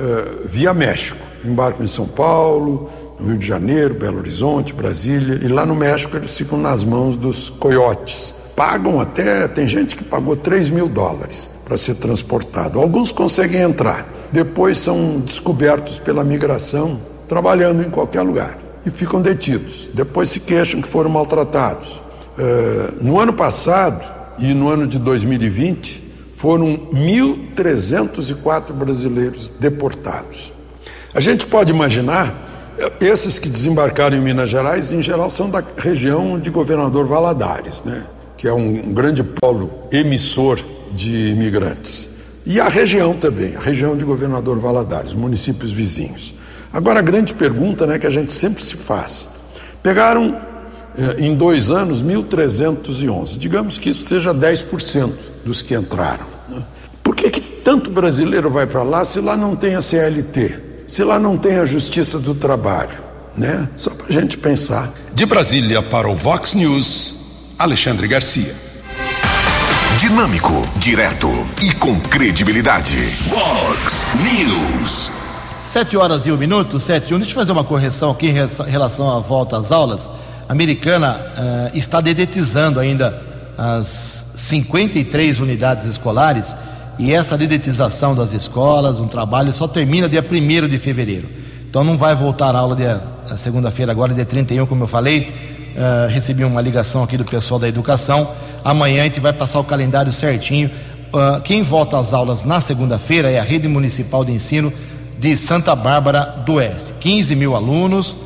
[0.00, 2.88] uh, via México, embarcam em São Paulo,
[3.20, 7.14] no Rio de Janeiro, Belo Horizonte, Brasília, e lá no México eles ficam nas mãos
[7.14, 8.32] dos coiotes.
[8.56, 12.80] Pagam até, tem gente que pagou 3 mil dólares para ser transportado.
[12.80, 19.88] Alguns conseguem entrar, depois são descobertos pela migração, trabalhando em qualquer lugar, e ficam detidos.
[19.94, 22.00] Depois se queixam que foram maltratados.
[22.38, 24.02] Uh, no ano passado
[24.38, 30.52] e no ano de 2020, foram 1.304 brasileiros deportados.
[31.14, 32.50] A gente pode imaginar
[33.00, 38.02] esses que desembarcaram em Minas Gerais, em geral, são da região de Governador Valadares, né?
[38.36, 40.58] que é um grande polo emissor
[40.90, 42.08] de imigrantes.
[42.44, 46.34] E a região também, a região de Governador Valadares, municípios vizinhos.
[46.72, 49.28] Agora, a grande pergunta né, que a gente sempre se faz:
[49.82, 50.40] pegaram
[50.96, 55.12] eh, em dois anos 1.311, digamos que isso seja 10%
[55.44, 56.26] dos que entraram.
[56.48, 56.62] Né?
[57.02, 60.72] Por que, que tanto brasileiro vai para lá se lá não tem a CLT?
[60.92, 62.98] se lá não tem a justiça do trabalho,
[63.34, 63.66] né?
[63.78, 64.92] Só para a gente pensar.
[65.14, 68.54] De Brasília para o Vox News, Alexandre Garcia.
[69.96, 71.30] Dinâmico, direto
[71.62, 72.98] e com credibilidade.
[73.30, 75.21] Vox News.
[75.64, 77.18] Sete horas e um minuto, sete e um.
[77.18, 80.10] Deixa eu fazer uma correção aqui em relação à volta às aulas.
[80.48, 83.16] A americana uh, está dedetizando ainda
[83.56, 86.56] as 53 unidades escolares
[86.98, 91.28] e essa dedetização das escolas, um trabalho, só termina dia 1 de fevereiro.
[91.70, 93.00] Então não vai voltar a aula dia,
[93.36, 95.32] segunda-feira, agora dia 31, como eu falei.
[95.76, 98.28] Uh, recebi uma ligação aqui do pessoal da educação.
[98.64, 100.68] Amanhã a gente vai passar o calendário certinho.
[101.12, 104.72] Uh, quem volta às aulas na segunda-feira é a Rede Municipal de Ensino
[105.22, 106.94] de Santa Bárbara do Oeste.
[106.98, 108.16] 15 mil alunos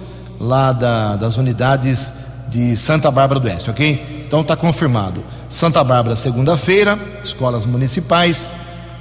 [0.41, 2.15] lá da, das unidades
[2.49, 4.25] de Santa Bárbara do Oeste, ok?
[4.27, 5.23] Então está confirmado.
[5.47, 8.55] Santa Bárbara, segunda-feira, escolas municipais.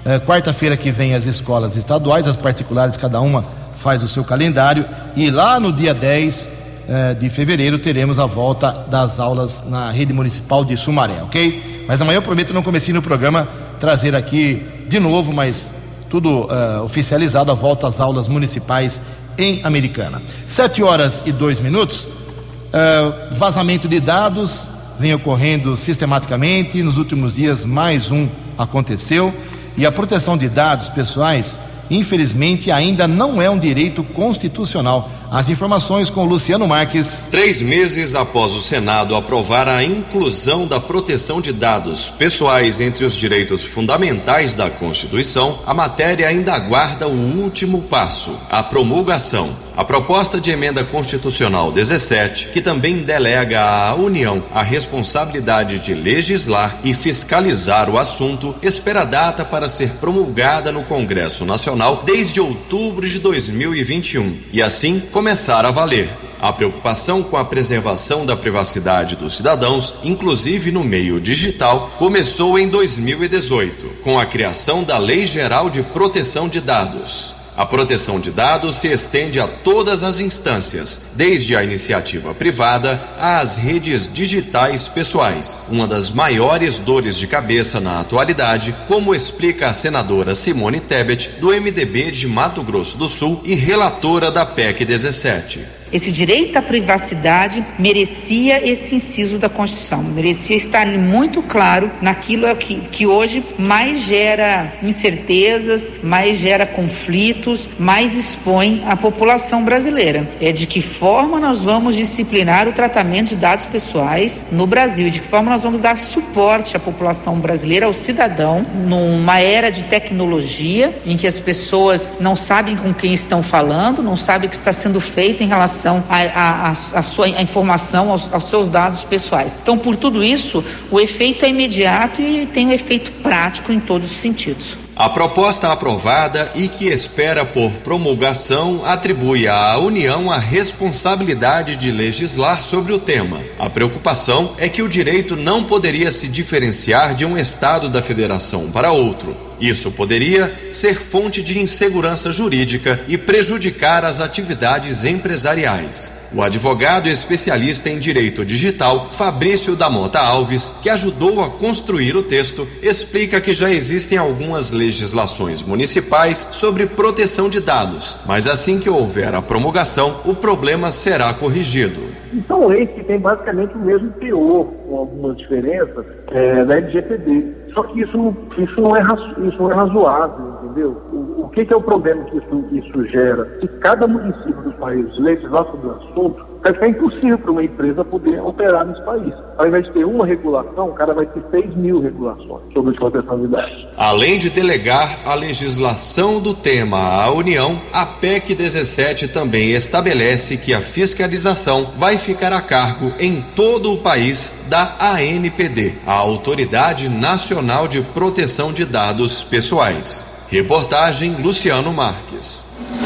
[0.04, 3.46] É, Quarta-feira que vem, as escolas estaduais, as particulares, cada uma
[3.78, 4.86] faz o seu calendário.
[5.16, 6.52] E lá no dia 10,
[6.90, 11.86] eh, de fevereiro teremos a volta das aulas na rede municipal de Sumaré, ok?
[11.88, 13.48] Mas amanhã eu prometo não comecei no programa
[13.80, 19.02] trazer aqui de novo, mas tudo uh, oficializado, a volta às aulas municipais
[19.38, 20.22] em Americana.
[20.46, 22.06] Sete horas e dois minutos.
[22.06, 26.82] Uh, vazamento de dados vem ocorrendo sistematicamente.
[26.82, 29.34] Nos últimos dias, mais um aconteceu.
[29.78, 31.60] E a proteção de dados pessoais,
[31.90, 35.10] infelizmente, ainda não é um direito constitucional.
[35.32, 37.28] As informações com Luciano Marques.
[37.32, 43.16] Três meses após o Senado aprovar a inclusão da proteção de dados pessoais entre os
[43.16, 49.50] direitos fundamentais da Constituição, a matéria ainda aguarda o último passo, a promulgação.
[49.76, 56.78] A proposta de emenda constitucional 17, que também delega à União a responsabilidade de legislar
[56.82, 61.75] e fiscalizar o assunto, espera data para ser promulgada no Congresso Nacional
[62.06, 66.10] desde outubro de 2021 e assim começar a valer.
[66.42, 72.68] A preocupação com a preservação da privacidade dos cidadãos, inclusive no meio digital, começou em
[72.68, 77.35] 2018, com a criação da Lei Geral de Proteção de Dados.
[77.58, 83.56] A proteção de dados se estende a todas as instâncias, desde a iniciativa privada às
[83.56, 90.36] redes digitais pessoais, uma das maiores dores de cabeça na atualidade, como explica a senadora
[90.36, 95.85] Simone Tebet, do MDB de Mato Grosso do Sul e relatora da PEC 17.
[95.94, 102.76] Esse direito à privacidade merecia esse inciso da Constituição, merecia estar muito claro naquilo que,
[102.92, 110.28] que hoje mais gera incertezas, mais gera conflitos, mais expõe a população brasileira.
[110.42, 115.22] É de que forma nós vamos disciplinar o tratamento de dados pessoais no Brasil, de
[115.22, 120.98] que forma nós vamos dar suporte à população brasileira, ao cidadão, numa era de tecnologia
[121.06, 124.74] em que as pessoas não sabem com quem estão falando, não sabem o que está
[124.74, 129.58] sendo feito em relação relação à sua a informação, aos, aos, seus dados pessoais.
[129.62, 134.10] Então, por tudo isso, o efeito é imediato e tem um efeito prático em todos
[134.10, 134.78] os sentidos.
[134.96, 142.64] A proposta aprovada e que espera por promulgação atribui à União a responsabilidade de legislar
[142.64, 143.38] sobre o tema.
[143.60, 148.72] A preocupação é que o direito não poderia se diferenciar de um Estado da Federação
[148.72, 149.45] para outro.
[149.60, 156.26] Isso poderia ser fonte de insegurança jurídica e prejudicar as atividades empresariais.
[156.34, 162.24] O advogado especialista em direito digital, Fabrício da Mota Alves, que ajudou a construir o
[162.24, 168.90] texto, explica que já existem algumas legislações municipais sobre proteção de dados, mas assim que
[168.90, 172.02] houver a promulgação, o problema será corrigido.
[172.48, 177.46] São leis que têm basicamente o mesmo teor, com algumas diferenças, é, da LGPD.
[177.76, 180.98] Só que isso, isso, não, é, isso não é razoável, entendeu?
[181.12, 183.60] O, o que, que, é o problema que isso, isso gera?
[183.60, 188.04] Se cada município do país legislar sobre o assunto, vai ficar impossível para uma empresa
[188.04, 189.32] poder operar nesse país.
[189.56, 193.40] Ao invés de ter uma regulação, o cara vai ter 6 mil regulações sobre proteção
[193.40, 193.88] de dados.
[193.96, 200.74] Além de delegar a legislação do tema à União, a PEC 17 também estabelece que
[200.74, 207.88] a fiscalização vai ficar a cargo em todo o país da ANPD, a Autoridade Nacional
[207.88, 210.35] de Proteção de Dados Pessoais.
[210.50, 212.66] Reportagem Luciano Marques.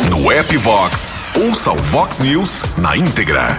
[0.10, 3.58] No app Vox, ouça o Vox News na íntegra.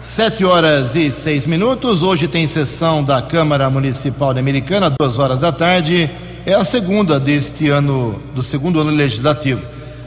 [0.00, 2.04] Sete horas e seis minutos.
[2.04, 6.08] Hoje tem sessão da Câmara Municipal de Americana, duas horas da tarde.
[6.46, 9.60] É a segunda deste ano, do segundo ano legislativo.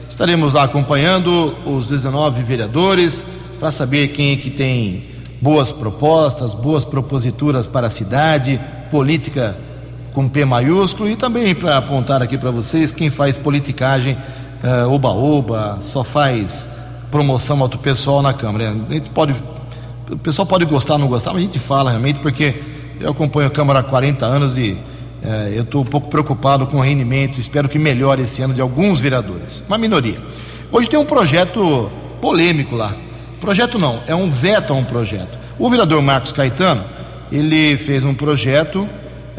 [0.10, 3.26] Estaremos lá acompanhando os 19 vereadores
[3.60, 5.04] para saber quem é que tem
[5.42, 9.58] boas propostas, boas proposituras para a cidade, política
[10.14, 14.18] com P maiúsculo e também para apontar aqui para vocês quem faz politicagem
[14.64, 16.70] uh, oba-oba, só faz
[17.12, 18.72] promoção pessoal na Câmara.
[18.90, 19.36] A gente pode,
[20.10, 22.56] o pessoal pode gostar ou não gostar, mas a gente fala realmente porque
[23.00, 24.72] eu acompanho a Câmara há 40 anos e
[25.24, 28.62] uh, eu estou um pouco preocupado com o rendimento, espero que melhore esse ano de
[28.62, 30.20] alguns vereadores, uma minoria.
[30.72, 31.90] Hoje tem um projeto
[32.22, 32.94] polêmico lá.
[33.42, 35.40] Projeto não, é um veto a um projeto.
[35.58, 36.84] O vereador Marcos Caetano,
[37.32, 38.88] ele fez um projeto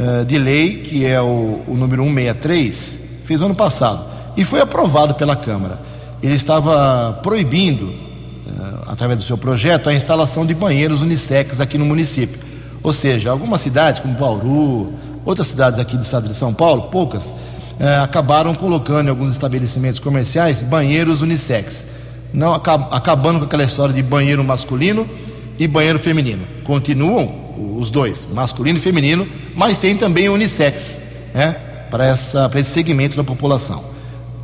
[0.00, 4.02] uh, de lei, que é o, o número 163, fez no ano passado
[4.36, 5.80] e foi aprovado pela Câmara.
[6.22, 7.88] Ele estava proibindo,
[8.46, 12.38] eh, através do seu projeto, a instalação de banheiros unissex aqui no município.
[12.82, 14.92] Ou seja, algumas cidades, como Bauru,
[15.24, 17.34] outras cidades aqui do estado de São Paulo, poucas,
[17.78, 21.86] eh, acabaram colocando em alguns estabelecimentos comerciais banheiros unissex.
[22.34, 25.08] Não, acabando com aquela história de banheiro masculino
[25.58, 26.44] e banheiro feminino.
[26.64, 27.39] Continuam
[27.78, 31.56] os dois, masculino e feminino, mas tem também unissex, né,
[31.90, 32.10] para
[32.60, 33.84] esse segmento da população.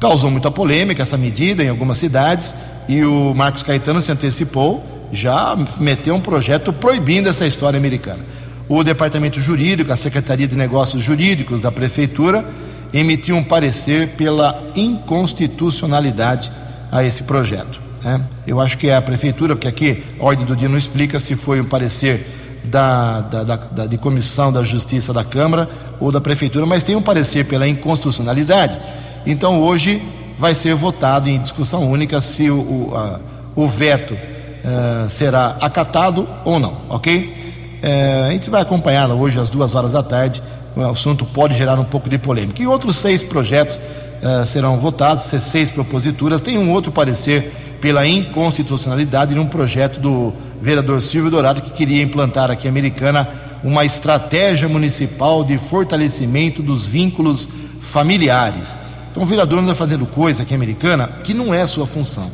[0.01, 2.55] Causou muita polêmica essa medida em algumas cidades
[2.89, 8.21] e o Marcos Caetano se antecipou já meteu um projeto proibindo essa história americana.
[8.69, 12.45] O Departamento Jurídico, a Secretaria de Negócios Jurídicos da Prefeitura,
[12.93, 16.51] emitiu um parecer pela inconstitucionalidade
[16.91, 17.81] a esse projeto.
[18.03, 18.21] Né?
[18.47, 21.37] Eu acho que é a Prefeitura, porque aqui a ordem do dia não explica se
[21.37, 22.27] foi um parecer
[22.67, 25.69] da, da, da, da, de Comissão da Justiça da Câmara
[26.01, 28.79] ou da Prefeitura, mas tem um parecer pela inconstitucionalidade.
[29.25, 30.03] Então hoje
[30.39, 33.21] vai ser votado em discussão única se o, o, a,
[33.55, 37.35] o veto uh, será acatado ou não, ok?
[37.83, 40.43] Uh, a gente vai acompanhar hoje às duas horas da tarde.
[40.77, 42.63] O assunto pode gerar um pouco de polêmica.
[42.63, 43.77] E outros seis projetos
[44.23, 46.43] uh, serão votados, seis proposituras.
[46.43, 47.51] Tem um outro parecer
[47.81, 53.29] pela inconstitucionalidade de um projeto do vereador Silvio Dourado que queria implantar aqui em Americana
[53.63, 57.49] uma estratégia municipal de fortalecimento dos vínculos
[57.81, 58.81] familiares.
[59.11, 62.31] Então o vereador anda fazendo coisa aqui em Americana que não é sua função.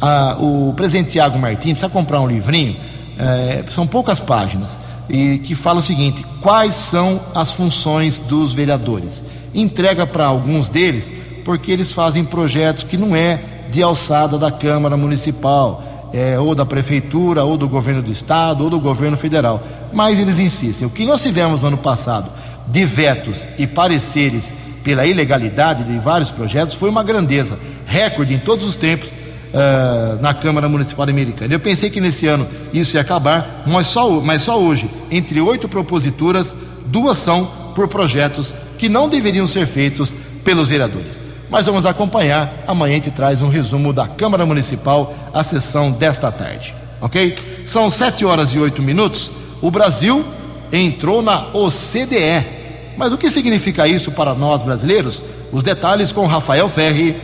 [0.00, 2.76] Ah, o presidente Tiago Martins precisa comprar um livrinho,
[3.18, 4.78] é, são poucas páginas,
[5.08, 9.24] e que fala o seguinte: quais são as funções dos vereadores?
[9.54, 11.12] Entrega para alguns deles,
[11.44, 16.64] porque eles fazem projetos que não é de alçada da Câmara Municipal, é, ou da
[16.64, 19.62] Prefeitura, ou do governo do Estado, ou do governo federal.
[19.92, 20.86] Mas eles insistem.
[20.86, 22.30] O que nós tivemos no ano passado
[22.68, 24.52] de vetos e pareceres
[24.82, 30.32] pela ilegalidade de vários projetos foi uma grandeza, recorde em todos os tempos uh, na
[30.32, 31.52] Câmara Municipal Americana.
[31.52, 35.68] Eu pensei que nesse ano isso ia acabar, mas só, mas só hoje, entre oito
[35.68, 36.54] proposituras,
[36.86, 40.14] duas são por projetos que não deveriam ser feitos
[40.44, 41.25] pelos vereadores.
[41.48, 42.52] Mas vamos acompanhar.
[42.66, 46.74] Amanhã a gente traz um resumo da Câmara Municipal, a sessão desta tarde.
[47.00, 47.36] Ok?
[47.64, 49.30] São sete horas e oito minutos.
[49.60, 50.24] O Brasil
[50.72, 52.44] entrou na OCDE.
[52.96, 55.24] Mas o que significa isso para nós brasileiros?
[55.52, 57.16] Os detalhes com Rafael Ferri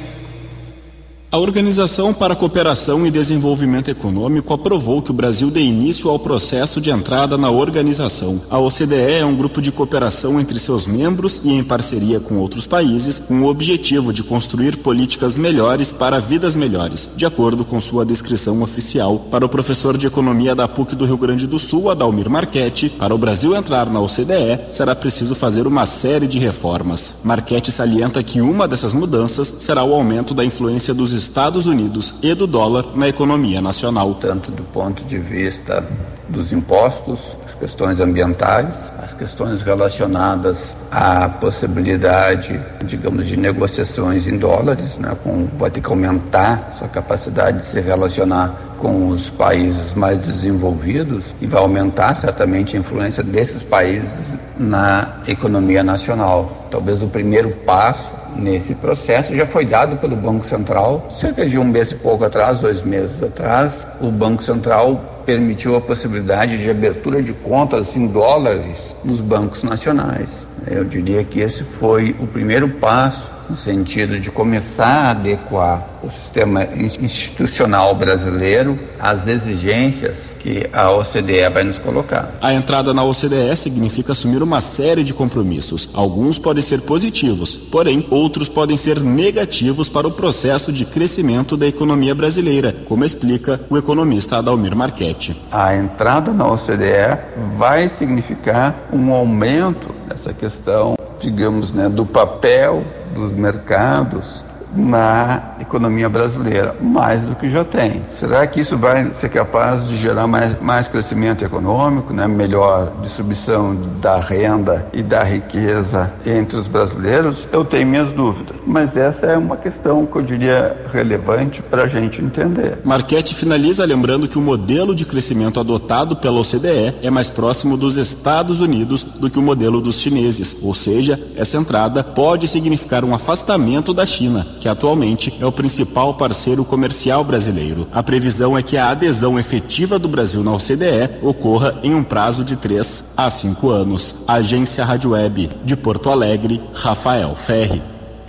[1.32, 6.18] a Organização para a Cooperação e Desenvolvimento Econômico aprovou que o Brasil dê início ao
[6.18, 8.38] processo de entrada na organização.
[8.50, 12.66] A OCDE é um grupo de cooperação entre seus membros e em parceria com outros
[12.66, 18.04] países, com o objetivo de construir políticas melhores para vidas melhores, de acordo com sua
[18.04, 19.18] descrição oficial.
[19.30, 23.14] Para o professor de Economia da PUC do Rio Grande do Sul, Adalmir Marchetti, para
[23.14, 27.14] o Brasil entrar na OCDE, será preciso fazer uma série de reformas.
[27.24, 32.34] Marchetti salienta que uma dessas mudanças será o aumento da influência dos Estados Unidos e
[32.34, 34.12] do dólar na economia nacional.
[34.14, 35.84] Tanto do ponto de vista
[36.28, 44.98] dos impostos, as questões ambientais, as questões relacionadas à possibilidade, digamos, de negociações em dólares,
[44.98, 50.26] né, com, vai ter que aumentar sua capacidade de se relacionar com os países mais
[50.26, 56.66] desenvolvidos e vai aumentar certamente a influência desses países na economia nacional.
[56.68, 61.06] Talvez o primeiro passo nesse processo já foi dado pelo Banco Central.
[61.10, 65.80] Cerca de um mês e pouco atrás, dois meses atrás, o Banco Central permitiu a
[65.80, 70.28] possibilidade de abertura de contas em dólares nos bancos nacionais.
[70.66, 76.10] Eu diria que esse foi o primeiro passo no sentido de começar a adequar o
[76.10, 82.32] sistema institucional brasileiro às exigências que a OCDE vai nos colocar.
[82.40, 85.90] A entrada na OCDE significa assumir uma série de compromissos.
[85.92, 91.66] Alguns podem ser positivos, porém outros podem ser negativos para o processo de crescimento da
[91.66, 95.36] economia brasileira, como explica o economista Adalmir Marchetti.
[95.52, 97.18] A entrada na OCDE
[97.58, 102.82] vai significar um aumento dessa questão, digamos, né, do papel
[103.14, 104.44] dos mercados
[104.74, 108.02] na economia brasileira, mais do que já tem.
[108.18, 112.26] Será que isso vai ser capaz de gerar mais, mais crescimento econômico, né?
[112.26, 117.46] melhor distribuição da renda e da riqueza entre os brasileiros?
[117.52, 121.86] Eu tenho minhas dúvidas, mas essa é uma questão que eu diria relevante para a
[121.86, 122.78] gente entender.
[122.84, 127.96] Marquete finaliza lembrando que o modelo de crescimento adotado pela OCDE é mais próximo dos
[127.96, 133.14] Estados Unidos do que o modelo dos chineses, ou seja, essa entrada pode significar um
[133.14, 137.88] afastamento da China que atualmente é o principal parceiro comercial brasileiro.
[137.92, 142.44] A previsão é que a adesão efetiva do Brasil na OCDE ocorra em um prazo
[142.44, 144.24] de 3 a 5 anos.
[144.28, 147.82] Agência Rádio Web de Porto Alegre, Rafael Ferri.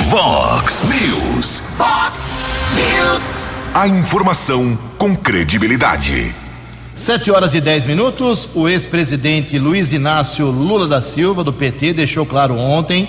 [0.08, 1.62] Vox News.
[1.78, 2.20] Fox
[2.74, 3.48] News.
[3.72, 6.34] A informação com credibilidade.
[6.96, 8.50] 7 horas e 10 minutos.
[8.56, 13.08] O ex-presidente Luiz Inácio Lula da Silva, do PT, deixou claro ontem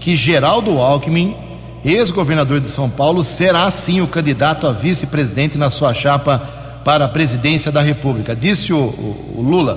[0.00, 1.47] que Geraldo Alckmin
[1.84, 6.42] ex-governador de São Paulo, será sim o candidato a vice-presidente na sua chapa
[6.84, 8.34] para a presidência da República.
[8.34, 9.74] Disse o, o, o Lula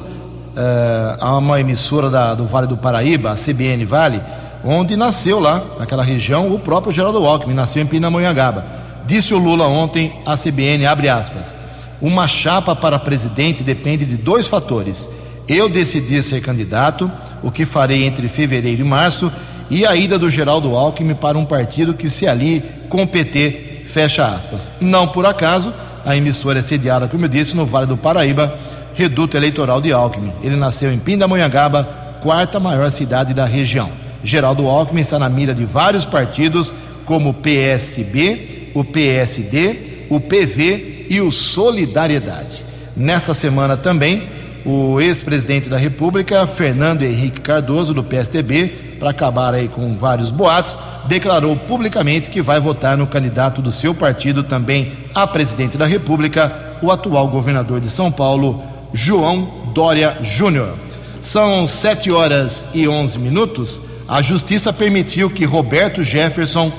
[0.51, 4.21] uh, a uma emissora da, do Vale do Paraíba, a CBN Vale,
[4.63, 8.65] onde nasceu lá, naquela região, o próprio Geraldo Alckmin, nasceu em Pindamonhangaba.
[9.05, 11.55] Disse o Lula ontem à CBN, abre aspas,
[12.01, 15.09] Uma chapa para presidente depende de dois fatores:
[15.47, 19.31] eu decidir ser candidato, o que farei entre fevereiro e março,
[19.71, 23.83] e a ida do Geraldo Alckmin para um partido que se alie com o PT,
[23.85, 24.69] fecha aspas.
[24.81, 25.73] Não por acaso,
[26.05, 28.53] a emissora é sediada, como eu disse, no Vale do Paraíba,
[28.93, 30.33] reduto eleitoral de Alckmin.
[30.43, 31.85] Ele nasceu em Pindamonhangaba,
[32.21, 33.89] quarta maior cidade da região.
[34.21, 41.07] Geraldo Alckmin está na mira de vários partidos, como o PSB, o PSD, o PV
[41.09, 42.65] e o Solidariedade.
[42.93, 44.23] Nesta semana também,
[44.65, 50.77] o ex-presidente da República, Fernando Henrique Cardoso, do PSDB, para acabar aí com vários boatos,
[51.05, 56.77] declarou publicamente que vai votar no candidato do seu partido também a presidente da República,
[56.83, 58.61] o atual governador de São Paulo,
[58.93, 60.71] João Dória Júnior.
[61.19, 63.81] São sete horas e onze minutos.
[64.07, 66.71] A justiça permitiu que Roberto Jefferson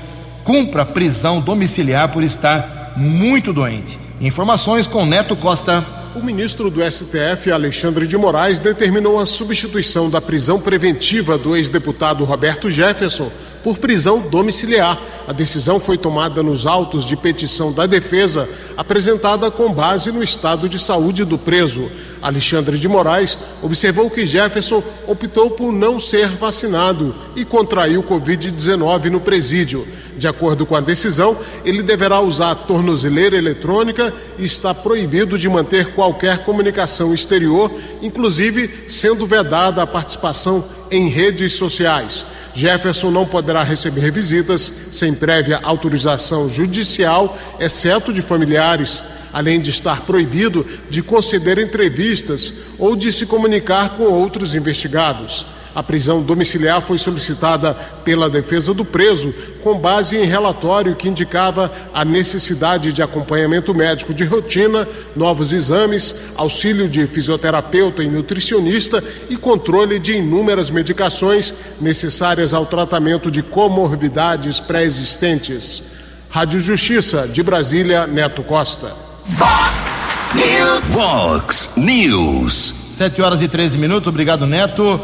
[0.44, 3.98] cumpra prisão domiciliar por estar muito doente.
[4.20, 5.84] Informações com Neto Costa.
[6.14, 12.22] O ministro do STF, Alexandre de Moraes, determinou a substituição da prisão preventiva do ex-deputado
[12.24, 13.32] Roberto Jefferson
[13.62, 14.98] por prisão domiciliar.
[15.26, 20.68] A decisão foi tomada nos autos de petição da defesa, apresentada com base no estado
[20.68, 21.90] de saúde do preso.
[22.20, 29.20] Alexandre de Moraes observou que Jefferson optou por não ser vacinado e contraiu Covid-19 no
[29.20, 29.86] presídio.
[30.16, 35.94] De acordo com a decisão, ele deverá usar tornozeleira eletrônica e está proibido de manter
[35.94, 37.70] qualquer comunicação exterior,
[38.02, 42.26] inclusive sendo vedada a participação em redes sociais.
[42.54, 50.02] Jefferson não poderá receber visitas sem prévia autorização judicial, exceto de familiares, além de estar
[50.02, 55.46] proibido de conceder entrevistas ou de se comunicar com outros investigados.
[55.74, 61.72] A prisão domiciliar foi solicitada pela defesa do preso com base em relatório que indicava
[61.94, 69.36] a necessidade de acompanhamento médico de rotina, novos exames, auxílio de fisioterapeuta e nutricionista e
[69.36, 75.84] controle de inúmeras medicações necessárias ao tratamento de comorbidades pré-existentes.
[76.28, 78.94] Rádio Justiça de Brasília, Neto Costa.
[79.24, 80.02] Fox
[80.34, 80.84] News.
[80.84, 82.74] Fox News.
[82.90, 84.08] 7 horas e 13 minutos.
[84.08, 85.00] Obrigado, Neto.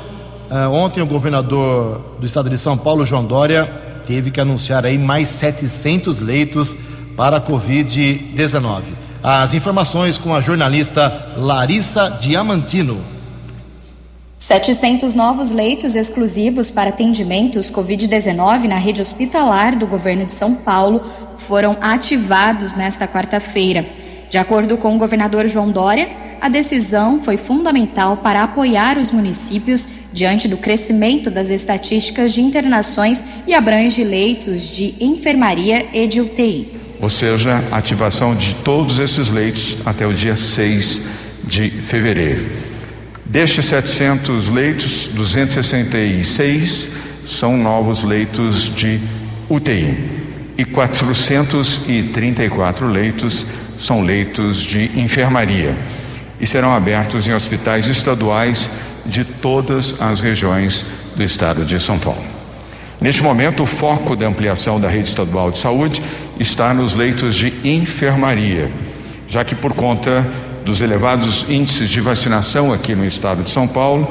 [0.51, 3.71] Uh, ontem o governador do estado de São Paulo, João Dória,
[4.07, 6.77] teve que anunciar aí mais 700 leitos
[7.15, 8.83] para a Covid-19.
[9.23, 12.99] As informações com a jornalista Larissa Diamantino.
[14.39, 21.03] 700 novos leitos exclusivos para atendimentos Covid-19 na rede hospitalar do governo de São Paulo
[21.37, 23.85] foram ativados nesta quarta-feira.
[24.31, 26.09] De acordo com o governador João Dória,
[26.41, 33.25] a decisão foi fundamental para apoiar os municípios diante do crescimento das estatísticas de internações
[33.47, 36.69] e abrange leitos de enfermaria e de UTI.
[37.01, 41.03] Ou seja, ativação de todos esses leitos até o dia 6
[41.45, 42.45] de fevereiro.
[43.25, 46.89] Destes 700 leitos, 266
[47.27, 48.99] são novos leitos de
[49.49, 49.97] UTI
[50.57, 53.47] e 434 leitos
[53.79, 55.77] são leitos de enfermaria
[56.41, 58.71] e serão abertos em hospitais estaduais
[59.09, 60.85] de todas as regiões
[61.17, 62.23] do estado de São Paulo.
[63.01, 66.03] Neste momento, o foco da ampliação da rede estadual de saúde
[66.39, 68.71] está nos leitos de enfermaria,
[69.27, 70.27] já que por conta
[70.65, 74.07] dos elevados índices de vacinação aqui no estado de São Paulo,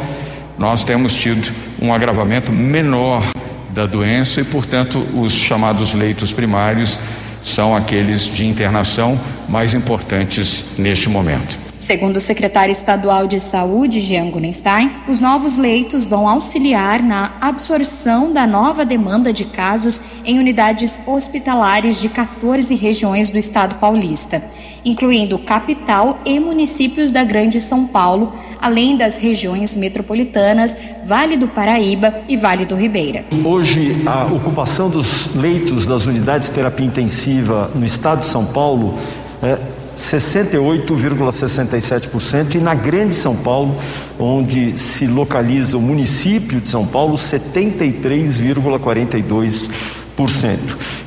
[0.57, 3.23] nós temos tido um agravamento menor
[3.69, 6.99] da doença e, portanto, os chamados leitos primários
[7.43, 11.66] são aqueles de internação mais importantes neste momento.
[11.77, 18.33] Segundo o secretário estadual de saúde, Jean Gunenstein, os novos leitos vão auxiliar na absorção
[18.33, 24.41] da nova demanda de casos em unidades hospitalares de 14 regiões do estado paulista,
[24.83, 32.21] incluindo capital e municípios da Grande São Paulo, além das regiões metropolitanas, Vale do Paraíba
[32.27, 33.23] e Vale do Ribeira.
[33.45, 38.97] Hoje, a ocupação dos leitos das unidades de terapia intensiva no estado de São Paulo
[39.43, 43.75] é 68,67% e na Grande São Paulo,
[44.17, 49.67] onde se localiza o município de São Paulo, 73,42%.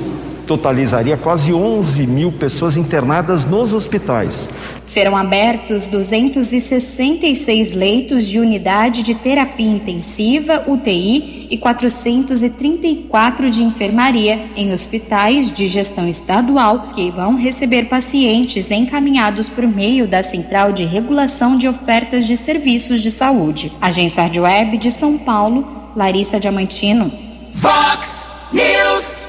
[0.47, 4.49] totalizaria quase 11 mil pessoas internadas nos hospitais.
[4.83, 14.73] Serão abertos 266 leitos de unidade de terapia intensiva, UTI, e 434 de enfermaria em
[14.73, 21.57] hospitais de gestão estadual que vão receber pacientes encaminhados por meio da Central de Regulação
[21.57, 23.71] de Ofertas de Serviços de Saúde.
[23.81, 27.11] Agência Rádio Web de São Paulo, Larissa Diamantino.
[27.53, 29.26] Vox News.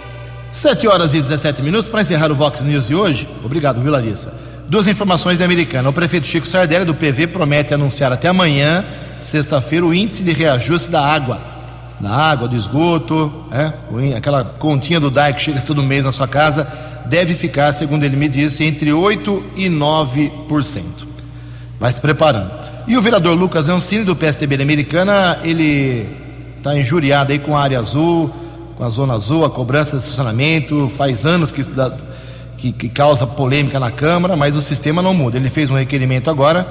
[0.51, 3.29] 7 horas e 17 minutos para encerrar o Vox News de hoje.
[3.45, 4.33] Obrigado, viu, Larissa?
[4.69, 5.89] Duas informações da Americana.
[5.89, 8.85] O prefeito Chico Sardelli, do PV, promete anunciar até amanhã,
[9.21, 11.41] sexta-feira, o índice de reajuste da água.
[12.01, 14.17] Da água, do esgoto, é?
[14.17, 16.67] aquela continha do DAI que chega todo mês na sua casa,
[17.07, 20.83] deve ficar, segundo ele me disse, entre 8% e 9%.
[21.79, 22.51] Vai se preparando.
[22.87, 26.09] E o vereador Lucas Leoncini, do PSTB da Americana, ele
[26.57, 28.33] está injuriado aí com a área azul,
[28.79, 31.61] com a zona azul, a cobrança de estacionamento, faz anos que
[32.57, 35.37] que, que causa polêmica na Câmara, mas o sistema não muda.
[35.37, 36.67] Ele fez um requerimento agora,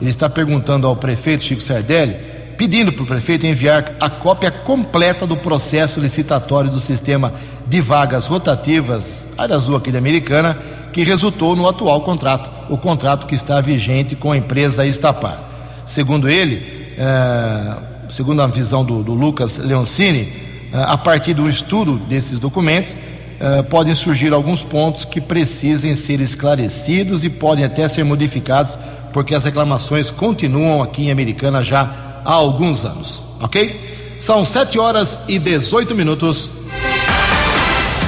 [0.00, 2.16] ele está perguntando ao prefeito Chico Sardelli,
[2.56, 7.32] pedindo para o prefeito enviar a cópia completa do processo licitatório do sistema
[7.66, 10.56] de vagas rotativas, área azul aqui da Americana,
[10.92, 15.38] que resultou no atual contrato, o contrato que está vigente com a empresa Estapar.
[15.84, 17.74] Segundo ele, é,
[18.10, 23.94] segundo a visão do, do Lucas Leoncini, a partir do estudo desses documentos, uh, podem
[23.94, 28.76] surgir alguns pontos que precisem ser esclarecidos e podem até ser modificados,
[29.12, 33.80] porque as reclamações continuam aqui em Americana já há alguns anos, ok?
[34.20, 36.52] São 7 horas e 18 minutos.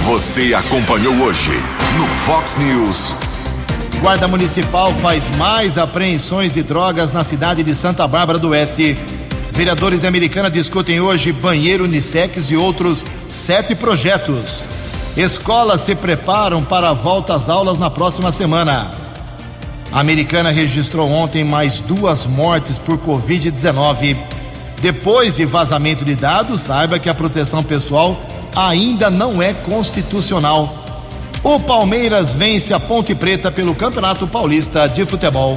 [0.04, 1.52] Você acompanhou hoje
[1.96, 3.14] no Fox News.
[4.00, 8.98] Guarda Municipal faz mais apreensões de drogas na cidade de Santa Bárbara do Oeste.
[9.52, 14.64] Vereadores Americana discutem hoje banheiro unissex e outros sete projetos.
[15.16, 18.90] Escolas se preparam para a volta às aulas na próxima semana.
[19.92, 24.16] A americana registrou ontem mais duas mortes por Covid-19.
[24.80, 28.18] Depois de vazamento de dados, saiba que a proteção pessoal
[28.54, 30.72] ainda não é constitucional.
[31.42, 35.56] O Palmeiras vence a Ponte Preta pelo Campeonato Paulista de Futebol.